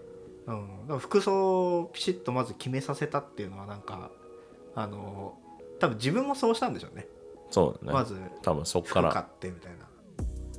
[0.48, 4.10] うん、だから服装をピシッとまず決めさせたっていうのはなんか
[4.74, 5.38] あの
[5.78, 7.06] 多分自分もそうしたんでしょうね
[7.50, 7.98] そうだね。
[7.98, 9.10] まず多分そっから。
[9.20, 9.72] ってみたい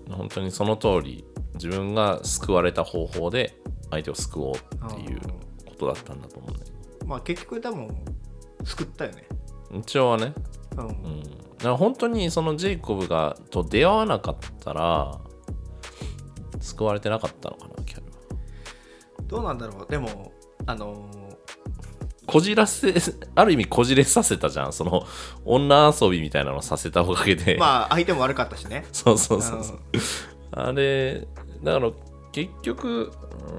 [0.08, 0.16] な。
[0.16, 1.24] 本当にその通り
[1.54, 3.60] 自分が救われた方法で
[3.92, 5.20] 相手を救おうっていう
[5.68, 7.90] ことだったんだと思うんだけまあ結局でも
[8.64, 9.28] 救ったよね。
[9.72, 10.34] ど一応はね。
[10.78, 11.24] うん、うん。
[11.24, 11.30] だ
[11.64, 15.20] から本当にそのジェイコブがと出会わなかったら
[16.60, 18.12] 救われてなかったのかなキャルは。
[19.28, 19.92] どうなんだろう。
[19.92, 20.32] でも
[20.66, 21.10] あの
[22.30, 22.94] こじらせ
[23.36, 24.74] ある意味こじれさせたじゃん。
[24.74, 25.06] その
[25.46, 28.86] 女遊びみたいなのをさせたおかげで、まあ相手も悪かったしね。
[28.94, 29.80] そうそうそうそう。
[30.52, 31.28] あれ
[31.64, 31.92] だから
[32.32, 33.54] 結局うー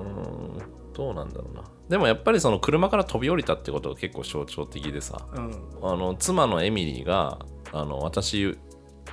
[0.56, 0.58] ん
[0.94, 1.64] どうなんだろうな。
[1.88, 5.26] でもやっぱりその車から飛び降りたってことが結構象徴的でさ。
[5.34, 5.50] うん。
[5.82, 7.38] あの妻のエミリーが
[7.72, 8.56] あの私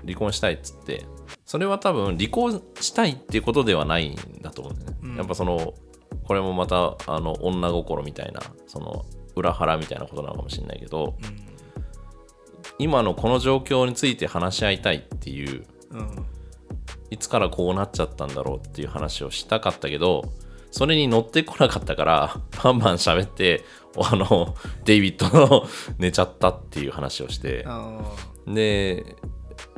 [0.05, 1.05] 離婚したいっつって
[1.45, 5.15] それは多分離婚したいっていうことではないんだと思うんだよね、うん。
[5.15, 5.73] やっぱその
[6.23, 9.05] これもまたあの女心みたいなその
[9.37, 11.15] 裏腹みたいなことなのかもしれないけど
[12.79, 15.99] 今のこの状況について話し合いたいっていううん。
[15.99, 16.25] うん
[17.09, 20.31] いつからこうなっちゃったんだろうっていう話をしたかったけど
[20.71, 23.63] それに乗ってこなかったからバンバン喋って
[23.97, 28.01] あのデイビッドの寝ちゃったっていう話をしてあ
[28.45, 29.15] で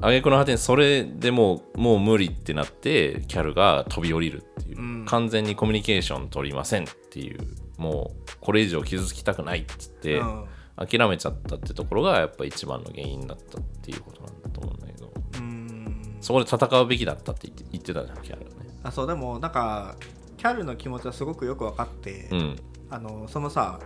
[0.01, 5.05] 挙句の果てにそれでもうもう無理ってなってキャルが飛び降りるっていう、うん。
[5.05, 7.39] 完全にコミュニケーション取りませんっていう
[7.79, 10.45] もうこれ以上傷つきたくないっつって、うん。
[10.75, 15.11] 諦めちゃったってところがやっぱ一番の原因だったっていうことなんだと思うんだけど。
[15.37, 16.17] うん。
[16.21, 18.69] そこで戦うべきだったって言って言ってたじゃんキャルはね。
[18.83, 19.95] あそうでもなんか
[20.37, 22.55] キャルの気持ちはすごくよく分かって、うん。
[22.89, 23.79] あのそのさ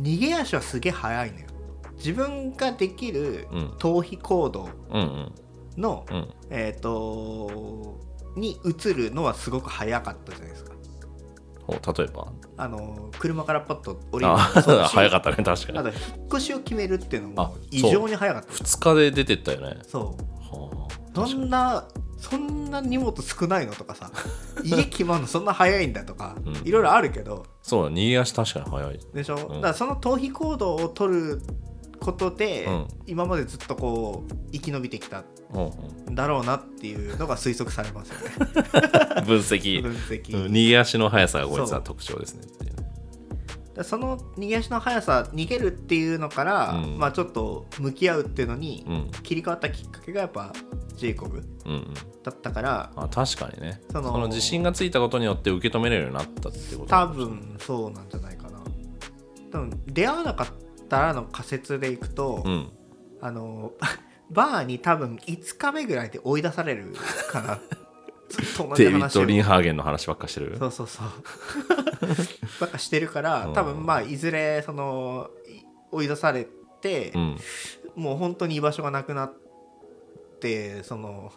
[0.00, 1.46] 逃げ足はすげえ速いのよ。
[1.96, 3.68] 自分ができるうん。
[3.78, 5.32] 逃避行動うんうん。
[5.80, 6.28] の、うん。
[6.50, 7.98] えっ、と
[8.36, 10.69] に移るのはすごく早かったじゃないですか
[11.70, 12.32] 例えば。
[12.56, 14.32] あの車からパッと降りる。
[14.36, 15.78] 早かったね確かに。
[15.78, 18.52] あと引っ越しを決めるっていうのあも異常に早かった。
[18.52, 19.78] 2日で出てったよね。
[19.86, 20.56] そう。
[20.56, 21.86] はあそんな
[22.18, 24.12] そんな荷物少ないのとかさ
[24.62, 26.56] 家決まるのそんな早いんだとか、うん。
[26.68, 27.46] いろいろあるけど。
[27.62, 29.00] そうだ逃げ足確かに早い。
[29.14, 29.38] でしょ、ん。
[29.38, 31.42] だからその逃避行動を取る
[32.00, 32.88] ことで、うん。
[33.06, 36.10] 今までずっとこう生き延びてきたうんう。
[36.10, 38.34] んんだろうなっていうのが推測されますよね。
[39.26, 39.82] 分析。
[39.82, 40.52] 分析、うん。
[40.52, 42.42] 逃げ足の速さがこいつは特徴ですね
[43.82, 46.98] その逃げ足の速さ逃げるっていうのから、うん。
[46.98, 49.10] まあちょっと向き合うっていうのにうん。
[49.22, 50.52] 切り替わったきっかけがやっぱ
[50.96, 51.94] ジェイコブうんうん。
[52.22, 53.80] だったからあ確かにね。
[53.92, 58.60] その自信がついたことによって受け止めれるようになったってこと多分そうなんじゃないかな。
[59.52, 62.68] 多分出会わなかったらの仮説でいくと、うん。
[63.20, 63.72] あの
[64.30, 66.94] バーに多分5日目ぐらいで追い出される
[67.30, 67.60] かな。
[68.28, 70.56] ずっと同じデイビッド・リンハーゲンの話ばっかしてる。
[70.58, 71.06] そうそうそう。
[72.60, 73.54] ばっかしてるからうん。
[73.54, 76.46] 多分まあいずれそのい追い出され
[76.80, 77.36] てう、ん。
[77.96, 79.34] もう本当に居場所がなくなっ
[80.40, 81.32] てその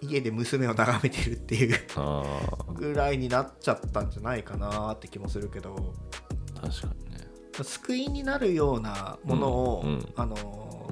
[0.00, 5.74] 家で娘を眺めてるっていうあぐらいになっちゃったんじゃないかなって気もするけど。
[5.74, 7.13] ー確かにね
[7.62, 10.12] 救いになるようなものを、うんうん。
[10.16, 10.90] あの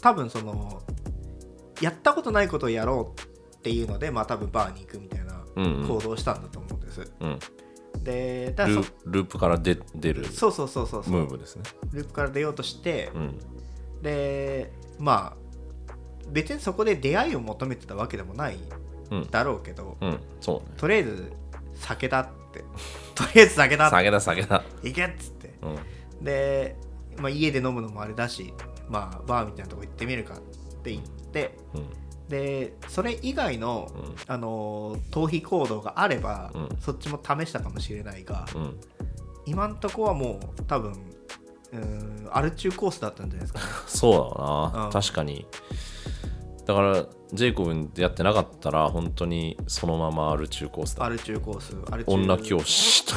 [0.00, 0.82] 多分その
[1.80, 5.88] やったことないことをやろうっていうのでまあ多分バーに行くみたいなうんうん。
[5.88, 7.38] 行動をしたんだと思うんです、うん。
[8.02, 11.12] でだからルループから出出るそそうそうそうそう。
[11.12, 11.62] ムーブですね。
[11.92, 13.38] ループから出ようとして、うん。
[14.02, 15.42] でまあ
[16.30, 18.58] 別にそこで出会いを求めてたわけでもない
[19.10, 20.18] うんだろうけど、うん。
[20.40, 20.74] そうね。
[20.76, 21.32] とりあえず
[21.74, 22.64] 酒だって。
[23.14, 25.54] とりあえず酒だ酒だ酒だ行けっつって。
[25.62, 25.78] うん
[26.22, 26.76] で、
[27.18, 28.52] まあ、家で飲むのもあれだし
[28.88, 30.38] まあバーみたいなとこ行ってみるかっ
[30.82, 31.86] て言ってうん。
[32.28, 34.14] でそれ以外の、うん。
[34.26, 36.76] あの逃避行動があれば、うん。
[36.80, 38.80] そっちも試したかもしれないが、うん。
[39.44, 40.92] 今んとこはもう多分
[41.72, 43.64] うーんアル中コースだったんじゃないですかね。
[43.86, 44.92] そうだな、うん。
[44.92, 45.46] 確かに
[46.64, 51.04] だからジェイコブに出会ってなかったら本当にそのままある中コースだ。
[51.04, 52.12] アル中コースアル中。
[52.12, 53.14] 女教師と。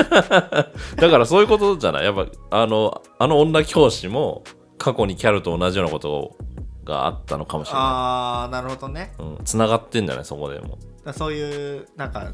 [1.00, 2.04] だからそういうことじゃない。
[2.04, 4.44] やっぱあのあの女教師も
[4.76, 6.36] 過去にキャルと同じようなこと
[6.84, 9.14] があったのかもしれなああなるほどね。
[9.18, 10.78] いうんつながってんじゃないそこでも。
[11.12, 12.32] そういうなんか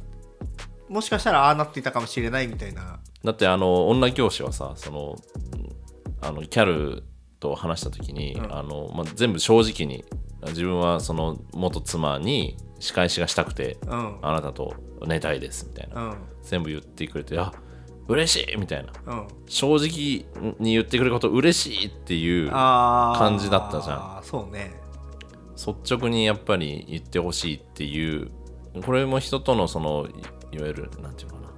[0.89, 2.99] もしかしたらああなっていたかもしれないみたいな。
[3.23, 5.17] だってあの女教師はさその
[6.23, 7.05] あのキャル
[7.39, 8.55] と話した時に、うん。
[8.55, 10.05] あのまあ、全部正直に
[10.49, 14.19] 自分はその元妻に仕返しがしたくてうん。
[14.23, 14.75] あなたと
[15.07, 16.17] 寝たいですみたいな、うん。
[16.43, 17.53] 全部言ってくれてあ
[18.09, 18.93] 嬉しいみたいな。
[19.07, 19.29] うん。
[19.47, 24.73] 正直に言ってくれること嬉しいっていう感じだったじゃそうね。
[25.55, 28.31] 率直にやっぱり言ってほしいっていう
[28.85, 30.09] これも人とのその
[30.53, 31.51] いいわゆるなんていうのかな。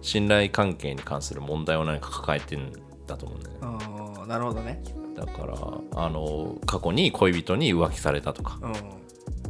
[0.00, 2.72] 信頼関係に関する問題を何か抱えてん
[3.06, 3.86] だと思うんだよね。
[4.16, 4.82] うんなるほどね
[5.14, 5.54] だから
[5.94, 8.72] あの過去に恋人に浮気されたとかうん。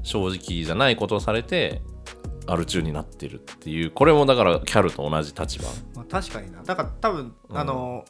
[0.02, 1.80] 正直じゃないことをされて
[2.46, 5.64] アル中になってるっていうこれもだからキャルと同じ立場。
[5.94, 6.62] まあ、確かにな。
[6.62, 7.58] だから多分、うん。
[7.58, 8.04] あの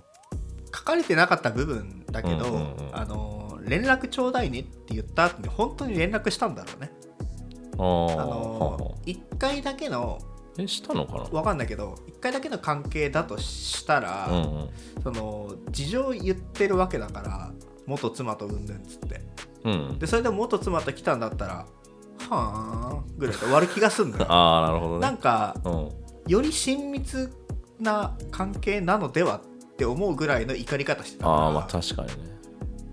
[0.74, 6.90] 書かれてなかった部分だけど、うんうんうんあの連絡ちょうだいねって言った後に本当に連絡したんだろうね。
[7.74, 10.18] あの1回だけの
[10.58, 11.38] えしたのかな？
[11.38, 14.70] わかんないけど1回だけの関係だとしたら、うんうん。
[15.02, 17.52] その事情言ってるわけだから
[17.86, 19.20] 元妻とうんぬんっつって。
[19.64, 21.66] うんでそれで元妻と来たんだったらは
[22.30, 24.26] あぐらいで終わる気がすんだよ。
[24.32, 25.00] ああなるほどね。
[25.00, 25.90] なんかうん。
[26.28, 27.32] より親密
[27.80, 29.40] な関係なのではっ
[29.76, 32.14] て思うぐらいの怒り方してたからああまあ確かにね。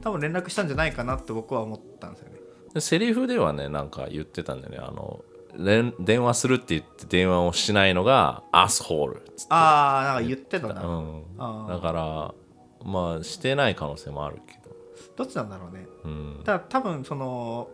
[0.02, 2.40] 多分連絡したんじゃないかなって僕は思ったんですよね。
[2.74, 4.78] でセリフではねなんか言ってたんだよね。
[4.80, 9.48] あの連電話するって言って電話をしないのがアスホールっつって。
[9.50, 12.34] ああなんか言ってたな、うん、だから
[12.86, 14.76] まあしてない可能性もあるけど、
[15.18, 15.88] どっちなんだろうね。
[16.04, 17.70] うん、ただ多分その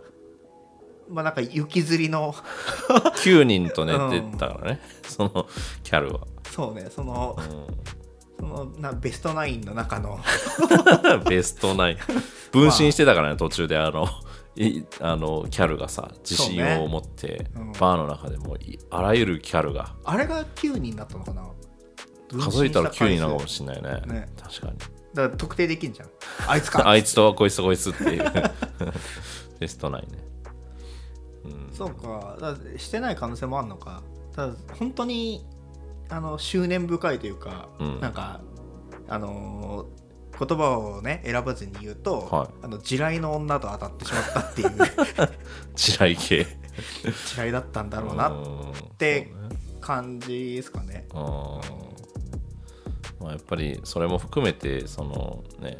[1.10, 2.34] まあなんか雪吊りの
[3.24, 5.48] 9人と寝てたからね、その
[5.84, 7.42] キャルは、そうねそのう
[8.40, 10.20] そのなベストナインの中の。
[11.18, 11.98] ん、 ベストナイン。
[12.52, 14.06] 分身してたからね途中であの。
[14.06, 14.08] い
[15.02, 17.52] あのキャルがさ自信を持って、ね。
[17.56, 17.72] うん。
[17.74, 19.96] バーの中でもいあらゆるキャルが。
[20.04, 21.46] あれが9人だったのかな？
[22.40, 24.02] 数えたら9人なのかもれしれないね。
[24.14, 24.30] ね。
[24.42, 24.78] 確かに。
[25.14, 26.10] だから特定できんじゃん。
[26.48, 26.88] あいつか。
[26.90, 28.32] あいつとこいつとこいつっていう。
[29.60, 30.20] ベストナインね、
[31.46, 32.38] うん、そうか。
[32.40, 34.04] だしてない可能性もあるのか。
[34.36, 35.46] ただ本当に
[36.10, 38.00] あの執念深いというか、うん。
[38.00, 38.42] なんか
[39.08, 39.95] あのー
[40.38, 42.48] 言葉をね選ばずに言うと、はい。
[42.64, 44.70] あの地雷の女と当たってしまったっていう。
[45.76, 46.46] 地雷系。
[46.46, 48.32] 地雷だったんだろうな
[48.98, 49.32] て
[49.80, 51.08] 感じですかね。
[53.20, 55.78] まあ、やっぱりそれも含めてそのね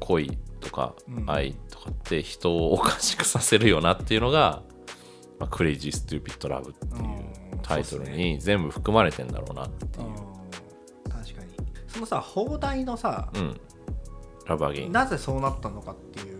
[0.00, 1.30] 恋とかうん。
[1.30, 4.62] 愛とかって人をおかしくさせるよなっていうのが
[5.40, 10.31] 「まあ、 Crazy Stupid Love」っていううんタイトルに全部含まれてんだろうなっていう
[11.92, 13.60] そのさ邦題のさ、うん。
[14.46, 14.92] ラブアゲイン。
[14.92, 16.38] なぜそうなったのかっていう。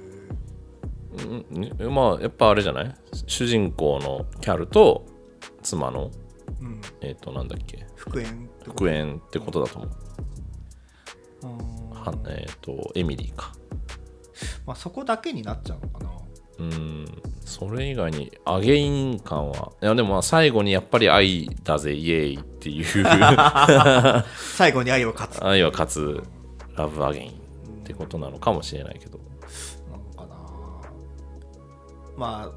[1.18, 1.94] うんうん。
[1.94, 2.94] まあやっぱあれじゃない？
[3.26, 5.06] 主人公のキャルと
[5.62, 6.10] 妻の
[6.60, 6.80] うん。
[7.00, 7.86] えっ、となんだっけ？
[7.96, 9.90] 復縁復縁ってことだと思う、
[11.42, 13.52] うんはえっ、とエミリーか。
[14.66, 16.10] まあ、そこだけになっちゃうのかな
[16.70, 17.22] ううん。
[17.44, 19.72] それ以外にアゲイン感は。
[19.82, 22.84] いやでもまあ最後にやっぱり愛だぜイエーイっていう。
[24.56, 25.40] 最後に愛を勝つ。
[25.40, 26.22] な愛は勝つ
[26.76, 27.34] ラブアゲインっ
[27.84, 29.18] てことなのかもしれないけど。
[29.90, 30.36] のかな。
[32.16, 32.54] まあ、うん。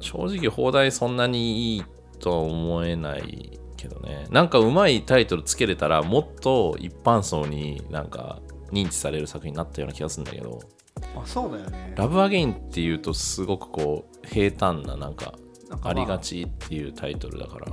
[0.00, 1.84] 正直放題そんなにいい
[2.20, 4.26] とは思えないけどね。
[4.30, 8.40] なんかうまいタイトルつけれたらもっと一般層になんか
[8.72, 10.50] 認知される作品になったような気がするんだけど。
[10.50, 10.73] ま
[11.16, 11.94] あ、そうだよね。
[11.96, 15.34] ラブアゲインっていうとすごくこう平坦ななんか
[15.68, 17.66] なんかまありがちっていうタイトルだから。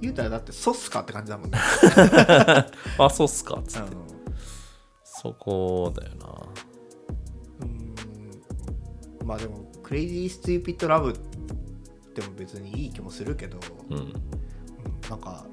[0.00, 1.58] 言うたらだってそうすかって感じだもんね、
[2.98, 3.94] あそうっすかっつって。
[3.94, 3.96] う
[5.04, 6.26] そこだよな。
[7.64, 7.70] ん、
[9.20, 9.26] うん。
[9.26, 13.96] まあでも Crazy Stupid Love でも別にいい気もするけど、うん。
[13.96, 14.12] うん。
[15.08, 15.46] なんか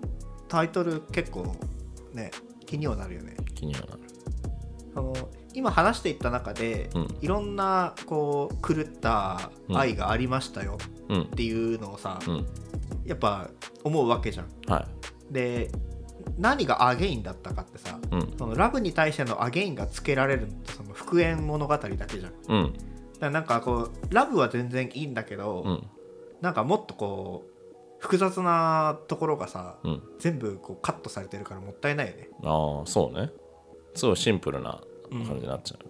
[0.47, 1.55] タイトル結構
[2.13, 2.31] ね
[2.65, 3.37] 気にはなるよね。
[3.53, 3.99] 気にはなる。
[4.95, 5.13] あの
[5.53, 7.17] 今話していった中で、うん。
[7.21, 10.77] いろんなこう狂った愛がありましたよ
[11.09, 11.21] うん。
[11.23, 12.45] っていうのをさ、うん。
[13.05, 13.49] やっぱ
[13.83, 14.47] 思うわけじゃん。
[14.67, 14.87] は
[15.31, 15.71] で
[16.37, 18.37] 何がアゲインだったかってさいうん。
[18.37, 22.09] そのラブに対してのアゲインがつけられるのってその復縁物語だけじゃん。
[22.21, 22.73] だかうん
[23.19, 25.87] らなんかこうラブは全然いいんだけど、うん。
[26.41, 27.49] なんかもっとこう
[27.99, 30.03] 複雑なところがさうん。
[30.19, 32.29] 全部こうカットされてるからもったいないよね。
[32.43, 33.31] ああそうね。
[33.95, 34.79] すごいシンプルな
[35.09, 35.89] 感じになっちゃうね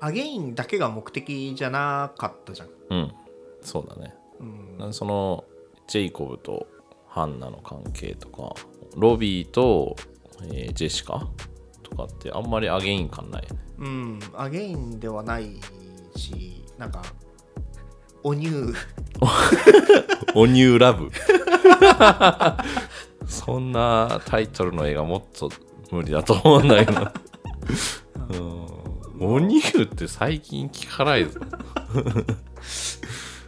[0.00, 3.12] again だけが目的じゃなかったじゃん、うん、
[3.62, 4.14] そうだね。
[4.78, 5.44] うん、その
[5.86, 6.66] ジェイコブと
[7.06, 8.54] ハンナの関係とか
[8.96, 9.96] ロビーと、
[10.42, 11.26] えージェシカ
[11.82, 13.44] とかってあんまり again 感ない？
[13.44, 15.58] よねうん、 again ではない
[16.16, 17.02] しなんか
[18.22, 18.74] おニュー
[20.34, 21.10] おニューラブ。
[23.26, 25.50] そんなタイトルの映画もっと
[25.90, 27.10] 無理だと思うんだけど
[28.30, 29.34] うん。
[29.34, 31.40] おニューって最近聞かないぞ。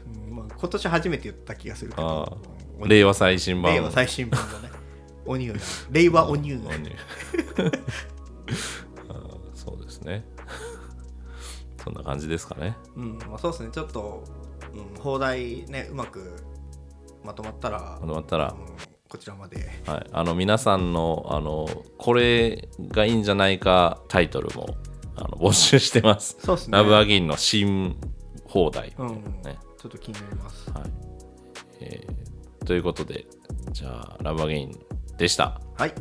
[0.07, 2.39] うんまあ、今年初めて言った気がするけあど
[2.87, 3.75] 令和最新版。
[3.75, 4.71] 令和最新版のね。
[5.25, 5.61] おニューだ
[5.91, 7.83] 令和おニューおニュー
[9.09, 10.25] あーそうですね。
[11.83, 12.77] そんな感じですかね。
[12.95, 13.71] うんまあ、そうですね。
[13.73, 14.23] ちょっと、
[14.73, 16.37] うん、放題ねうまく
[17.25, 18.55] まとまったら、まとまったら。
[18.57, 19.69] うんこちらまで。
[19.87, 24.77] はい、あの皆さんのあのこれがいいんじゃないかタイトルも
[25.17, 26.37] あの募集してます。
[26.41, 26.77] そうですね。
[26.79, 27.97] ラブアゲインの新
[28.45, 29.09] 放題、うん。
[29.45, 29.59] ね。
[29.79, 30.71] ちょっと気になります。
[30.71, 30.83] はい。
[31.81, 32.27] えー
[32.67, 33.27] ということで、
[33.71, 34.77] じゃあ、ラブアゲイン
[35.19, 35.61] でした。
[35.77, 35.95] はい。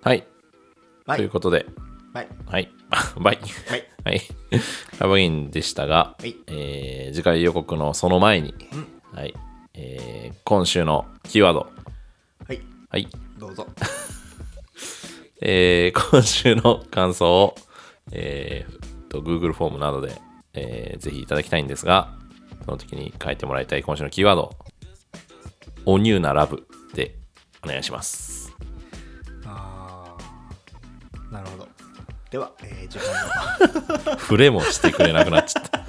[0.00, 0.24] はい、
[1.06, 1.16] はい。
[1.16, 1.66] ということで、
[2.12, 2.28] はい。
[2.46, 2.70] はい、
[3.20, 3.38] バイ。
[3.68, 3.84] はい。
[4.04, 4.20] はい、
[5.00, 6.36] ラブアゲインでしたが、はい。
[6.46, 8.54] えー次回予告のその前に、
[9.12, 9.34] はい
[9.74, 11.60] えー今週のキーワード、
[12.46, 12.60] はい。
[12.90, 13.08] はい、
[13.38, 13.66] どうぞ。
[15.40, 17.54] えー今週の感想を、
[18.12, 20.20] えーと Google フォームなどで、
[20.54, 22.12] えーぜひいただきたいんですが、
[22.64, 24.50] その時に書いてもらいたい今週のキーワード、
[25.86, 27.16] おニューなラブで
[27.64, 28.52] お願いします。
[29.46, 31.32] あー。
[31.32, 31.68] なるほど。
[32.30, 34.18] では、えー、次回の。
[34.20, 35.83] 触れもしてくれなくなっちゃった。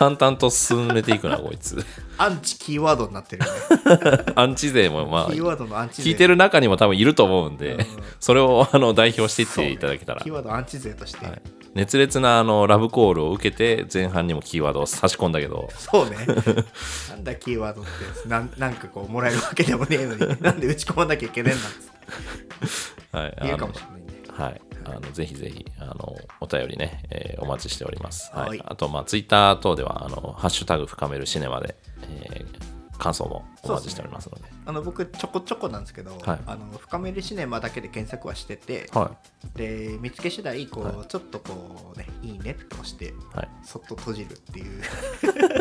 [0.00, 1.84] 淡々と進めていくな、こいつ。
[2.16, 4.32] アンチキーワードになってるよね。
[4.34, 6.10] アンチ勢もまあキー、ワードのアンチ勢。
[6.12, 7.86] 聞いてる中にも多分いると思うんで、うん。
[8.18, 10.22] それをあの代表していっていただけたら。
[10.22, 10.32] キー。
[10.32, 11.42] ワードアンチ勢として、はい。
[11.74, 15.68] 熱烈なあのラブコールを受けて前半にもキーワードを差し込んだけど。
[15.76, 16.16] そうね。
[17.10, 17.90] なんだキーワードって
[18.26, 23.18] なんなんかこうもらえるわけでもねえのになんで打ち込まなきゃいけねえんだって。
[23.18, 23.36] はい。
[23.42, 28.30] 言うかもしれないねはい、あのぜひぜひあのお便りね、えーお待ちしております。
[28.34, 28.48] はい。
[28.50, 28.62] はい。
[28.64, 32.70] あと、まあ、ツイッター等ではあのハッシュタグ深めるシネマで、えー
[33.00, 34.44] 感想もお待ちしておりますので。
[34.66, 36.38] あの僕ちょこちょこなんですけど、はい。
[36.46, 39.16] あの深めるシネマだけで検索はしてて、は
[39.56, 44.82] で見つけ次第こう、はちょっとこうねいいねって押してい、はい、そっと閉じるっていう。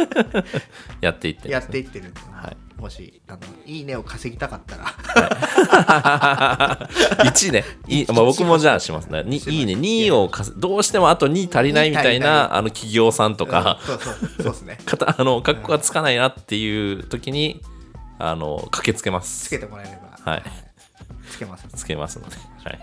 [0.99, 4.85] やっていって、やっていってるはいもしあのいいねを稼ぎたかったら。
[7.25, 9.23] 1ね、いいまあ、僕もじゃあしますね。
[9.27, 14.79] いいね、2をどうしてもあと2足りないみたい2足りななあの企業さんとか、うんそうそうそうですね。
[14.85, 17.61] かたあの格好がつかないなっていう時に
[18.17, 19.45] あの駆けつけます。
[19.45, 20.31] つけてもらえれば。
[20.31, 20.43] はい。
[21.29, 21.67] つけます。
[21.75, 22.37] つけますので。
[22.63, 22.79] はい。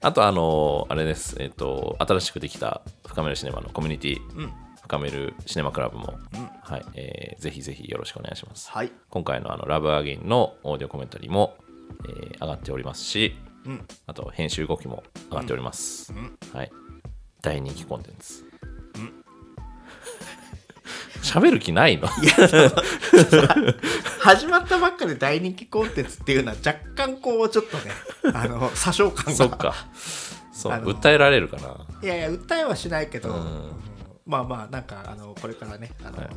[0.00, 1.36] あと、あの、あれです。
[1.40, 4.52] えっ、と、新しくできた深めるシネマのコミュニティ、うん
[4.88, 6.48] 深めるシネマクラブも、うん。
[6.62, 8.70] はい、えーぜひぜひよろしくお願いします。
[8.70, 8.90] はい。
[9.10, 11.56] 今回のあのラブアゲインのオーディオコメンタリーも、
[12.08, 13.36] えー上がっておりますし、
[13.66, 13.86] うん。
[14.06, 16.10] あと編集動きも上がっております。
[16.12, 16.38] うん。
[16.54, 16.72] はい。
[17.42, 18.44] 大人気コンテンツ。
[21.22, 22.08] 喋る気ないの？
[24.20, 27.90] 始まったばっかで大人気コンテンツっていうのは若干こうちょっとね
[28.32, 29.32] あの詐称感が。
[29.32, 29.74] そっか。
[30.52, 31.76] そう、訴えられるかな。
[32.02, 33.72] いやいや訴えはしないけど、うん
[34.28, 36.28] まあまあなんかあのこれからねあの、はい。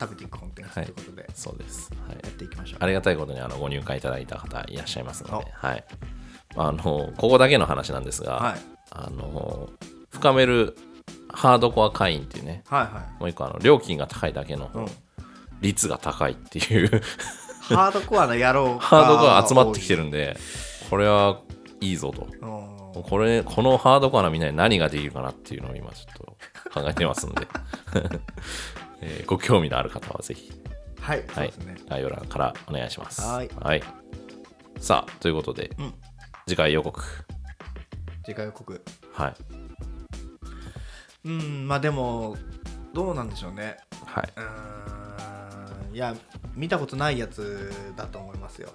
[0.00, 1.90] 温めていくコンテンツということで、そうです。
[2.08, 2.16] はい。
[2.22, 2.78] やっていきましょう。
[2.82, 5.66] ありがたいことにあのご入会いただいた方いらっしゃいますので、お。
[5.66, 5.84] はい。
[6.56, 8.60] あの、ここだけの話なんですが、はい。
[8.90, 9.68] あの、
[10.10, 10.78] 深める
[11.28, 14.86] ハードコア会員っていうね、はいはもう一個あの料金が高いだけのい、うん、
[15.60, 17.02] 率が高いっていう。
[17.60, 20.38] ハードコアの野郎 ハードコア集まってきてる、るんで、
[20.88, 21.40] これは
[21.80, 22.28] いいぞと。
[22.40, 26.14] うんこれ、このハードコアなみんなに何ができるかなっていうのを今ちょっ
[26.72, 27.46] と考えてますんで、
[29.02, 30.50] えーご興味のある方はぜひ
[31.00, 33.22] はいそうはいですね、概要欄からお願いします。
[33.22, 33.82] はい
[34.78, 35.94] さあ、ということで、うん
[36.48, 37.02] 次回予告。
[38.24, 39.34] 次回予告はい。
[41.24, 42.36] うんまあでも
[42.92, 44.32] どうなんでしょうねはい。
[44.36, 46.14] うーんいや
[46.54, 48.68] 見たことないやつだと思いますよ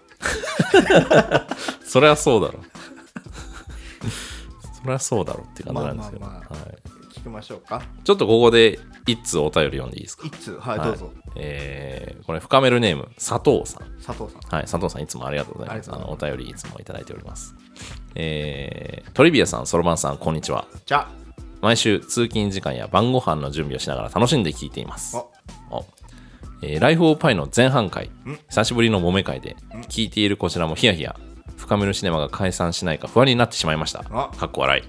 [1.86, 2.60] それはそうだろ。
[4.82, 6.78] それはそうだろっていう感じなんですけど、まあまあまはい、
[7.14, 7.82] 聞きましょうか。
[8.04, 10.26] ちょっとここで一通お便り読んでいいですか？
[10.28, 10.88] いつはい、はい。
[10.88, 11.12] どうぞ。
[11.36, 13.84] えーこれ、深めるネーム、佐藤さん。
[14.04, 14.56] 佐藤さん。
[14.56, 15.92] はい、佐藤さんいつもありがとうございます。
[15.94, 17.56] あのお便りいつもいただいております。
[18.16, 20.66] えートリビアさん、ソロバンさん、こんにちは。
[20.86, 21.08] じゃ
[21.62, 25.18] 毎週通勤時間や晩ご飯の準備をしながら楽しんで聞いています。
[25.18, 25.26] あ
[25.70, 25.86] お。
[26.64, 28.12] えーライフオーパイの前半回ん、
[28.50, 29.56] 久しぶりの揉め会で、
[29.90, 31.16] 聞いているこちらもヒヤヒヤ、
[31.62, 34.04] 深めるシネマが解散しないか不安になってしまいました。
[34.12, 34.30] あ。
[34.36, 34.84] かっこ笑い。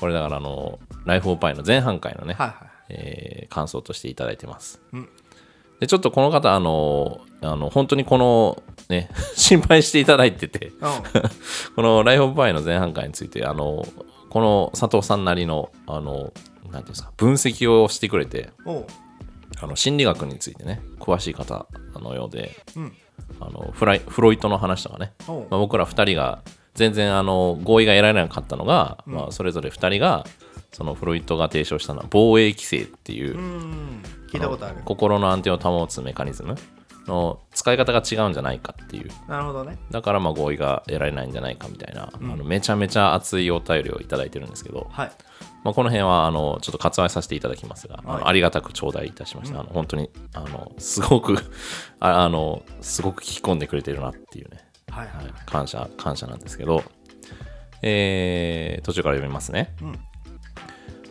[0.00, 2.52] これだからあの、ライフオーパイの前半回のね、いはい。
[2.90, 4.80] えー感想としていただいてます。
[4.92, 5.08] うん。
[5.80, 10.72] で、ちょっとこの方、あの、あの本当にこの、ね、 心配していただいてて、う
[11.74, 13.86] このライフオブパイの前半回について、あの、
[14.28, 16.32] この佐藤さんなりの、あの、なんてい
[16.70, 18.50] うんですか、分析をしてくれて、
[19.60, 22.96] あの心理学についてね、詳しい方のようで、うん
[23.40, 26.42] あのフライフロイトの話とかね、まあ、僕ら2人が
[26.78, 29.14] 全然あの合意が得られなかったのが、うん。
[29.14, 30.24] まあ、それぞれ2人が
[30.72, 34.02] そのフロイトが提唱したのは防衛規制っていう、うん。
[34.32, 34.76] 聞いたことある。
[34.84, 36.54] 心の安定を保つメカニズム
[37.06, 39.10] の使い方が違うんじゃないかっていう。
[39.28, 39.78] なるほどね。
[39.90, 42.32] だからまあ合意が得られないんじゃないかみたいな、うん。
[42.32, 45.10] あのめちゃめちゃ熱いお便りをいただいてるんですけど、はい
[45.64, 48.20] まあ、この辺はあのちょっと割愛させていただきますが、あはい。
[48.22, 51.36] のありがたく頂戴いたしました、あの本当にあのすごく
[52.00, 54.58] ああのすごく聞き込んでくれてるなっていうね、
[54.90, 55.26] はいははい。
[55.26, 56.82] い、感謝感謝なんですけど、
[57.82, 59.74] えー途中から読みますね。
[59.82, 59.98] うん。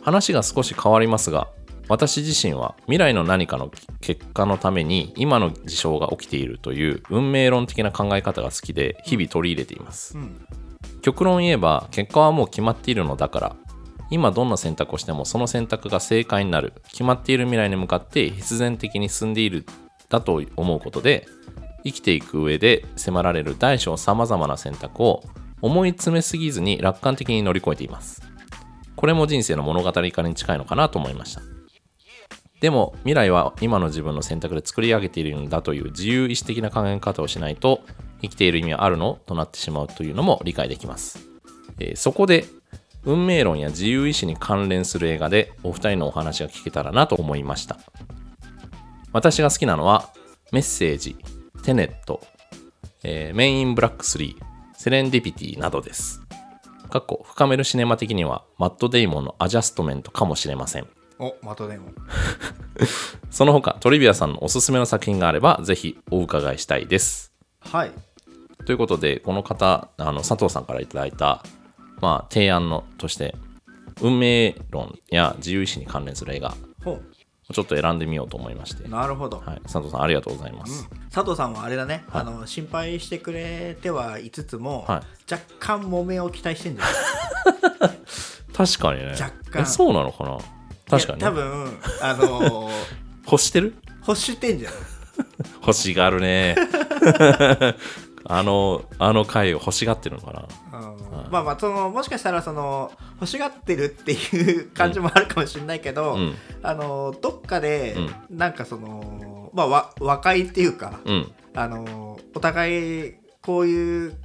[0.02, 1.48] 話が少し変わりますが
[1.88, 3.70] 私自身は未来の何かの
[4.00, 10.16] 結果のために今の事象が起きているという運命論的な考え方が好きで日々取り入れています。
[10.16, 10.46] うん。
[11.02, 13.56] 極論言えば結果はもう決まっているのだから
[14.10, 16.72] 今どんな選択をしてもその選択が正解になる。
[16.88, 19.66] 決まっている未来に向かって必然的に進んでいる
[20.08, 21.26] だと思うことで
[21.84, 25.22] 生きていく上で迫られる大小さまざまな選択を
[25.60, 28.22] 思い詰めすぎずに楽観的に乗り越えています。
[28.96, 31.42] これも人生の物語化に近いのかなと思いました。
[32.60, 37.82] でも未来は今の自分の選択で作り上げているんだという自由意志的な考え方をしないと
[38.20, 39.20] 生きている意味はあるの？
[39.26, 41.20] となってしまうというのも理解できます、
[41.78, 42.46] えーそこで
[43.04, 47.78] 運命論や自由意志に関連する映画でお二人のお話が聞けたらなと思いました
[49.12, 50.10] 私が好きなのは
[50.52, 51.16] メッセージ、
[51.62, 52.20] テネット、
[53.02, 54.34] えーメインインブラック3、
[54.74, 56.22] セレンディピティなどです。
[56.88, 60.86] かっこ深めるシネマ的にはマット・デイモンのアジャストメントかもしれません。
[61.18, 61.90] おまたでも
[63.30, 67.34] その他トリビアさんのおすすめの作品があればぜひお伺いしたいです。
[67.60, 67.92] はい
[68.64, 71.42] ということでこの方あの佐藤さんからいただいた、
[72.00, 73.34] まあ、提案のとして
[74.00, 77.00] 運命論や自由意志に関連する映画ほを
[77.54, 80.88] ちょっと選んでみようと思いまして、うなるほど、はい、佐藤さんありがとうございます。
[81.10, 82.22] 佐藤さんはあれだね、はい。
[82.22, 87.98] あの心配してくれてはいつつも、は若干揉めを期待してんじゃない
[88.52, 89.12] 確かにね。
[89.12, 89.62] 若干。
[89.62, 90.38] えそうなのかな？
[90.90, 92.72] 確かに、いや多ね、分あのー
[93.24, 93.74] 欲してる？
[94.06, 94.78] 欲してんじゃない
[95.62, 96.54] 欲しがるね。
[98.30, 100.40] あのあの回を欲しがってるのかな？
[100.40, 100.48] うん
[101.30, 106.34] まあまあそのもしかしたらその欲しがってるっていう感じもあるかもしれないけど、うん。
[106.62, 107.96] あのどっかで
[108.30, 111.32] なんかその、まあわ和解っていうか、うん。
[111.54, 114.16] あのお互いこういう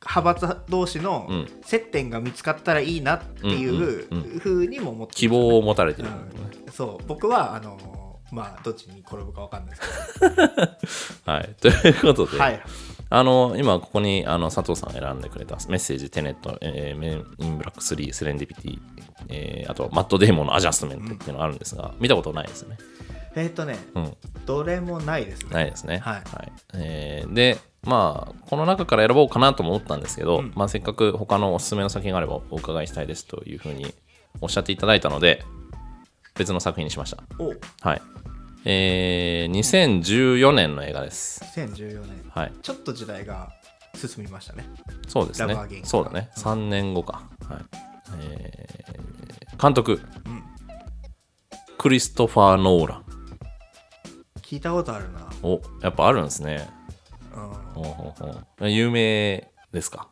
[0.00, 1.48] 派閥同士のうん。
[1.62, 6.72] 接点が見つかったらいいなっていうふうにも思って希望を持たれてる、うん。
[6.72, 11.54] そう僕はあのまあどっちに転ぶかわかんないですけ はい。
[11.60, 12.62] ということで、どはい
[13.14, 18.80] あの今ここにあの佐藤さん選んでくれたメッセージテネット、えーメインブラック3セレンディピティ、
[19.28, 22.78] えーあとマットデーモンのアジャストメントっていうのがあるんですが、見たことないですね。
[23.36, 24.16] えっ、とねうん。
[24.46, 25.50] どれもないですね。
[25.50, 25.98] ないですね。
[25.98, 26.22] はい。
[26.74, 30.52] えーで、まあ、この中から選ぼうかなとも思ったんですけど、うん。
[30.54, 33.92] まあ、せっかく他のおすすめの作品があればお伺いしたいですというふうに
[34.40, 35.44] おっしゃっていただいたので、
[36.34, 37.22] 別の作品にしました。
[37.38, 37.52] お。
[37.86, 38.02] はい
[38.64, 41.42] えー、2014年の映画です。
[41.56, 42.30] 2014年。
[42.30, 42.52] はい。
[42.62, 43.50] ちょっと時代が
[43.94, 44.64] 進みましたね。
[45.08, 45.48] そうですね。
[45.54, 46.30] ラバーゲインそうだね。
[46.36, 46.42] うん。
[46.42, 47.28] 3年後か。
[47.48, 47.58] はい。
[48.20, 50.00] えー、監督。
[50.26, 50.42] うん。
[51.76, 53.04] クリストファー・ノーラン。
[54.42, 55.28] 聞いたことあるな。
[55.42, 56.68] おやっぱあるんですね。
[57.34, 57.48] うん。
[57.82, 57.84] ほう
[58.60, 60.08] ほ有名ですか？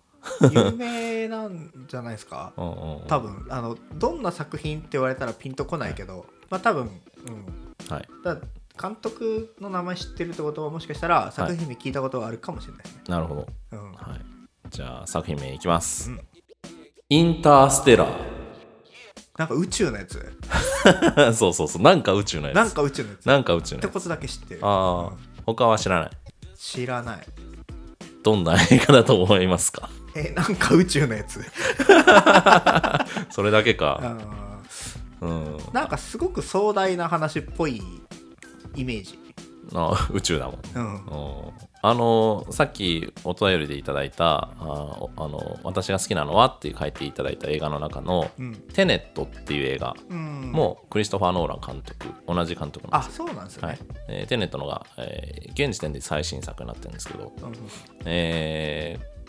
[0.51, 2.53] 有名なんじゃないですか？
[2.59, 3.07] うんうんうん。
[3.07, 3.47] 多分。
[3.51, 6.27] あのどんな作品って言われたらピンとこないけど。
[6.51, 6.83] まあ多分。
[6.85, 8.09] うんはい。
[8.25, 8.37] だ
[8.81, 13.47] 監督の名前知ってるってことはもしかしたら作品名聞いたことはあるかもしれないですね、なるほど。
[13.73, 13.93] うん。
[13.93, 14.21] はい。
[14.71, 16.21] じゃあ作品名いきます、うん。
[17.11, 18.07] インターステラ
[19.37, 20.19] なんか宇宙のやつ？
[20.85, 21.83] ー そうそうそう。
[21.83, 22.57] なんか宇宙のやつ。
[22.57, 23.19] なんか宇宙のやつ。
[23.21, 23.91] っなんか宇宙のやつ。
[23.91, 24.61] てことだけ知ってる。
[24.63, 25.17] ああ
[25.47, 26.11] 他は知らない。
[26.57, 27.27] 知らない。
[28.23, 29.89] どんな映画だと思いますか？
[30.15, 31.41] えなんか宇宙のやつ。
[33.31, 33.99] それだけか。
[34.03, 34.40] あ
[35.21, 35.57] うん。
[35.57, 37.83] ーなんかすごく壮大な話っぽい
[38.75, 39.19] イメージ。
[39.73, 40.59] あ宇宙だもん。
[40.75, 40.95] うん。
[40.95, 41.53] うん。
[41.83, 49.95] あのさっきお便りでいただいたあおあの私が好きなのはって書いていただいた映画の中のうん「テネット」っていう映画。
[50.11, 50.51] うん。
[50.53, 53.27] もクリストファー・ノーラン監督同じ監督なんあですよ。
[53.29, 53.79] そうなんですよね、はい。
[54.09, 57.55] えーテネットのが、えー現時点で最新作になってるんですけど、うんうん。
[58.07, 59.21] えー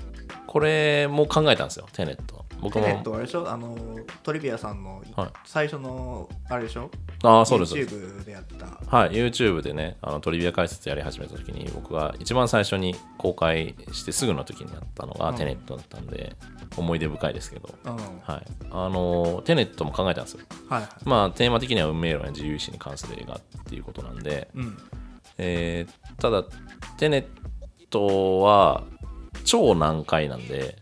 [0.51, 2.83] これも考えたんですよテネット僕も。
[2.83, 3.49] テネットあれでしょ？
[3.49, 3.73] あの
[4.21, 5.29] トリビアさんのはい。
[5.45, 6.91] 最初のあれでしょ？
[7.23, 8.97] ああそうです YouTube でやった。
[8.97, 15.37] はい YouTube でねあのトリビア解説やり始めた時に僕が一番最初に公開してすぐの時にやったのがうん。
[15.37, 16.35] テネットだったんで、
[16.75, 17.69] 思い出深いですけど。
[17.85, 17.95] うん。
[17.95, 18.05] はい。
[18.25, 20.41] はいあのーテネットも考えたんですよ。
[20.67, 20.83] はい。
[21.05, 24.77] まあテーマ的には運命論や自由意志に関する映画っていうことなんで、うん。
[25.37, 26.43] えーただ
[26.97, 27.25] テネッ
[27.89, 28.83] トは
[29.43, 30.77] 超難解なんで。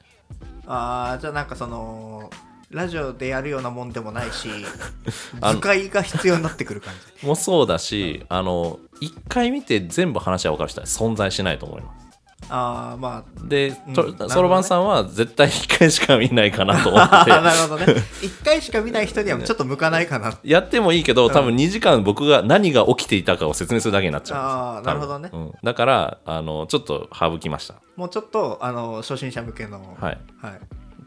[0.65, 2.29] あーじゃあなんかその
[2.69, 4.47] ラジオでやるようなもんでもないし
[5.41, 7.25] 図解が必要になってくる感じ。
[7.25, 12.08] もそうだし、あの一回見て全部話は分かる人は存在しないと思います
[12.49, 14.33] ああまでうんとなるほどね。
[14.33, 17.95] そろばんさんは絶対1回しか見ないかなと思っ あてなるほどね。
[18.23, 25.29] 一回しか見ない人にはちょっと向かないかなやってもいいけど多分2時間僕が何が起きていたかを説明するだけになっちゃうあーなるほどね。
[25.33, 25.51] うん。
[25.63, 27.75] だからあのちょっと省きました。
[27.95, 30.17] もうちょっとあの初心者向けのはい。
[30.41, 30.59] はい。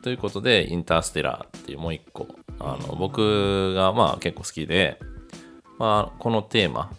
[0.02, 2.26] ということで「インターステラー」っていうもう一個
[2.58, 4.98] あの僕がまあ結構好きで、
[5.78, 6.90] まあ、このテーマ、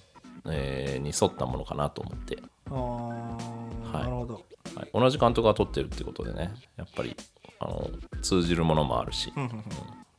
[0.50, 2.38] えーに沿ったものかなと思って、
[2.70, 4.03] あーはい。
[4.03, 4.34] なるほど。
[4.76, 6.53] はい、同じ監督が撮ってるってことでね。
[6.78, 7.16] やっぱり
[7.59, 7.89] あの
[8.22, 9.64] 通じるものもあるし、うんうんうん。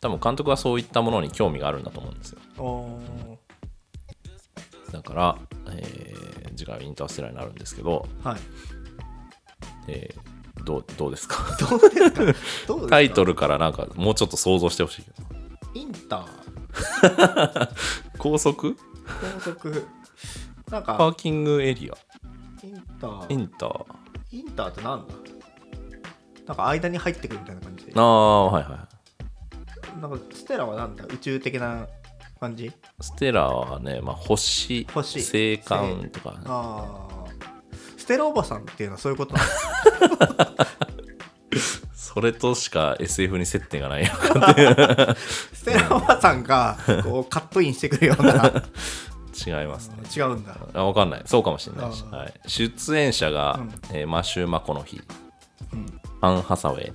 [0.00, 2.38] 多分監督はそういったものに興味があるんだと思うんですよ。
[4.92, 5.38] だから、
[5.72, 6.24] えー
[6.56, 8.40] 次回はインターステラーになるんですけど、はい。
[9.88, 11.44] えーどうどうですか？
[11.58, 12.18] どうですか？
[12.20, 12.86] どうですか？
[12.88, 15.16] タイトルからなんかもうちょっと想像してほしいけど。
[15.74, 17.68] インター？
[18.18, 18.76] 高速？
[19.34, 19.86] 高速。
[20.70, 21.94] なんパかーキングエリア
[22.64, 23.84] インタイーンター。
[24.32, 25.14] インターってなんだ？
[26.46, 27.92] なんか間に入ってくるみたいな感じで。
[27.94, 28.88] ああはいは
[29.98, 30.00] い。
[30.00, 31.04] なんかステラはなんだ？
[31.06, 31.86] 宇宙的な
[32.40, 32.72] 感じ？
[33.00, 36.34] ステラはね、まあ、星星星間とか。
[36.46, 37.14] ああ
[37.96, 39.48] ステラおばさんっていうのはそういうことなの
[41.94, 44.10] それとしか SF に接点がないよ
[45.54, 48.62] ステラおばさんがこうカットインしてくるような
[49.34, 49.96] 違いますね。
[50.16, 50.56] 違うんだ。
[50.74, 51.22] あ分かんない。
[51.26, 53.72] そうかもしれないし、はい、出演者が、うん。
[53.96, 55.00] えーマシュー・マコノヒ
[55.72, 56.00] うん。
[56.20, 56.92] アン・ハサウェイ。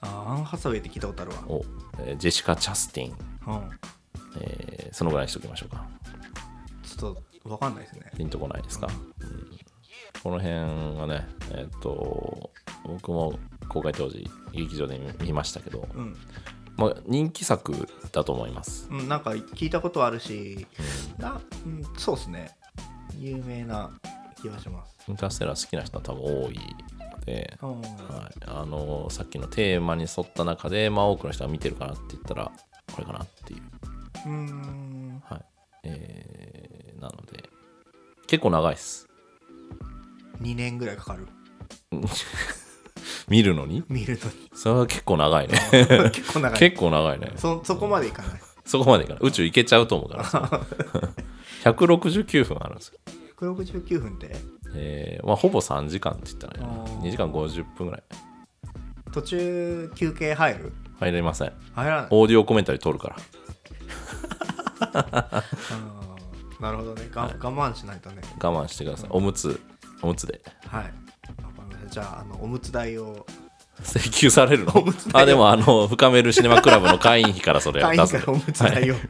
[0.00, 1.38] あーアン・ハサウェイって聞いたことあるわ。
[1.48, 1.64] を、
[2.00, 3.16] えージェシカ・チャスティン、
[3.46, 3.70] うん。
[4.40, 5.84] えーそのぐらいにしときましょうか。
[6.82, 8.10] ちょっとわかんないですね。
[8.16, 8.88] ピンとこないですか、
[9.20, 9.58] うん。
[10.22, 12.50] この辺がねえっ、と
[12.84, 16.16] 僕も公開当時劇場で見見ましたけど、うん、
[16.76, 20.66] まあ、人気作だと思います、うん、なんか聞いたことあるし
[21.18, 22.50] な、うん、そうですね。
[23.18, 23.90] 有名な
[24.40, 24.94] 気がします。
[25.08, 26.58] インターステラー好きな人は多分多い
[27.12, 27.80] ので、うん。
[27.80, 32.52] はい、あのさっきのテーマに沿った中で、まあ、多くの人が見てるかなって言ったら
[32.92, 33.62] これかなっていう、
[34.26, 35.22] うーん。
[35.24, 35.44] はい。
[35.84, 37.48] えーなので
[38.26, 39.08] 結構長いです。
[40.42, 41.28] 2年ぐらいかかる
[43.28, 43.84] 見るのに？
[43.88, 44.20] 見るの
[44.54, 45.58] それは結構長いね。
[45.72, 46.58] に 結構長い。
[46.58, 47.32] 結構長いね。
[47.36, 48.40] そそこまでいかない。
[48.64, 49.22] そこまでいかない。
[49.22, 50.24] 宇宙行けちゃうと思うから。
[51.72, 52.98] 169分あるんですよ、
[53.38, 54.36] 169分って？
[54.74, 56.68] えーまあ、ほぼ3時間って言ったらいいな。
[56.82, 57.00] あー。
[57.00, 58.02] 2時間50分ぐらい。
[59.12, 60.72] 途中休憩入る？
[61.00, 61.52] 入れません。
[61.74, 62.06] 入らない。
[62.10, 63.16] オーディオコメンタリー撮るから。
[64.92, 67.08] あーなるほどね。
[67.10, 67.32] が、はい。
[67.34, 67.36] 我
[67.70, 68.22] 慢しないとね。
[68.42, 69.10] 我慢してください。
[69.12, 69.60] おむつ
[70.02, 70.40] おむつで。
[70.66, 70.92] はい
[71.96, 73.24] じゃああのおむつ代を。
[73.80, 74.84] 請求されるの？
[75.14, 77.98] あでもあの深めるシネマクラブの会員費からそれをはい。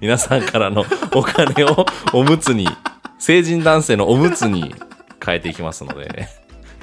[0.01, 2.69] 皆さんからのお金をおむつに
[3.19, 4.73] 成人男性のおむつに
[5.25, 6.29] 変えていきますので。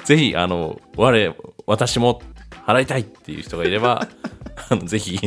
[0.04, 1.36] ぜひあの我
[1.66, 2.20] 私も
[2.66, 4.06] 払いたいっていう人がいれば
[4.68, 5.18] あのぜひ、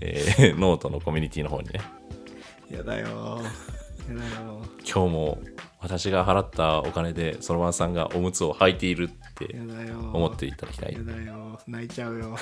[0.00, 1.80] えーノートのコミュニティの方にね。
[2.68, 3.06] やだよ。
[4.08, 4.60] やだよ。
[4.78, 5.38] 今日も
[5.80, 9.10] 私が払ったお金でそろばんさんがおむつを履いている
[9.44, 9.54] って
[10.12, 10.94] 思っていただきたい。
[10.94, 12.30] やだよ泣いちゃうよ。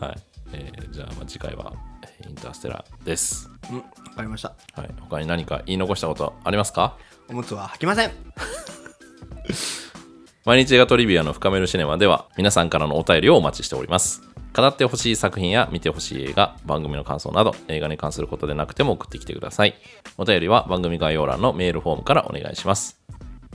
[0.00, 0.16] はい、
[0.52, 1.72] えーじゃあまあ次回は
[2.02, 3.82] えーインターステラーです、うんわ
[4.16, 4.54] かりました。
[4.74, 6.96] はい、他に何か言い残したことありますか？
[7.28, 8.12] おむつは履きません。
[10.44, 14.22] 毎日映画トリビアの深めるシネマでは皆さんからのお便りをお待ちしております。
[14.54, 19.74] 語ってほしい作品や見てほしい映画番組の感想など映画に関することでなくても送ってきてください。
[20.16, 22.98] お便りは番組概要欄のメールフォームからお願いします。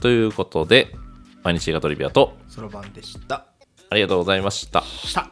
[0.00, 0.94] ということで
[1.44, 2.36] 毎日映画トリビアと。
[2.48, 3.46] そろばんでした。
[3.90, 4.80] ありがとうございました。
[4.80, 5.30] した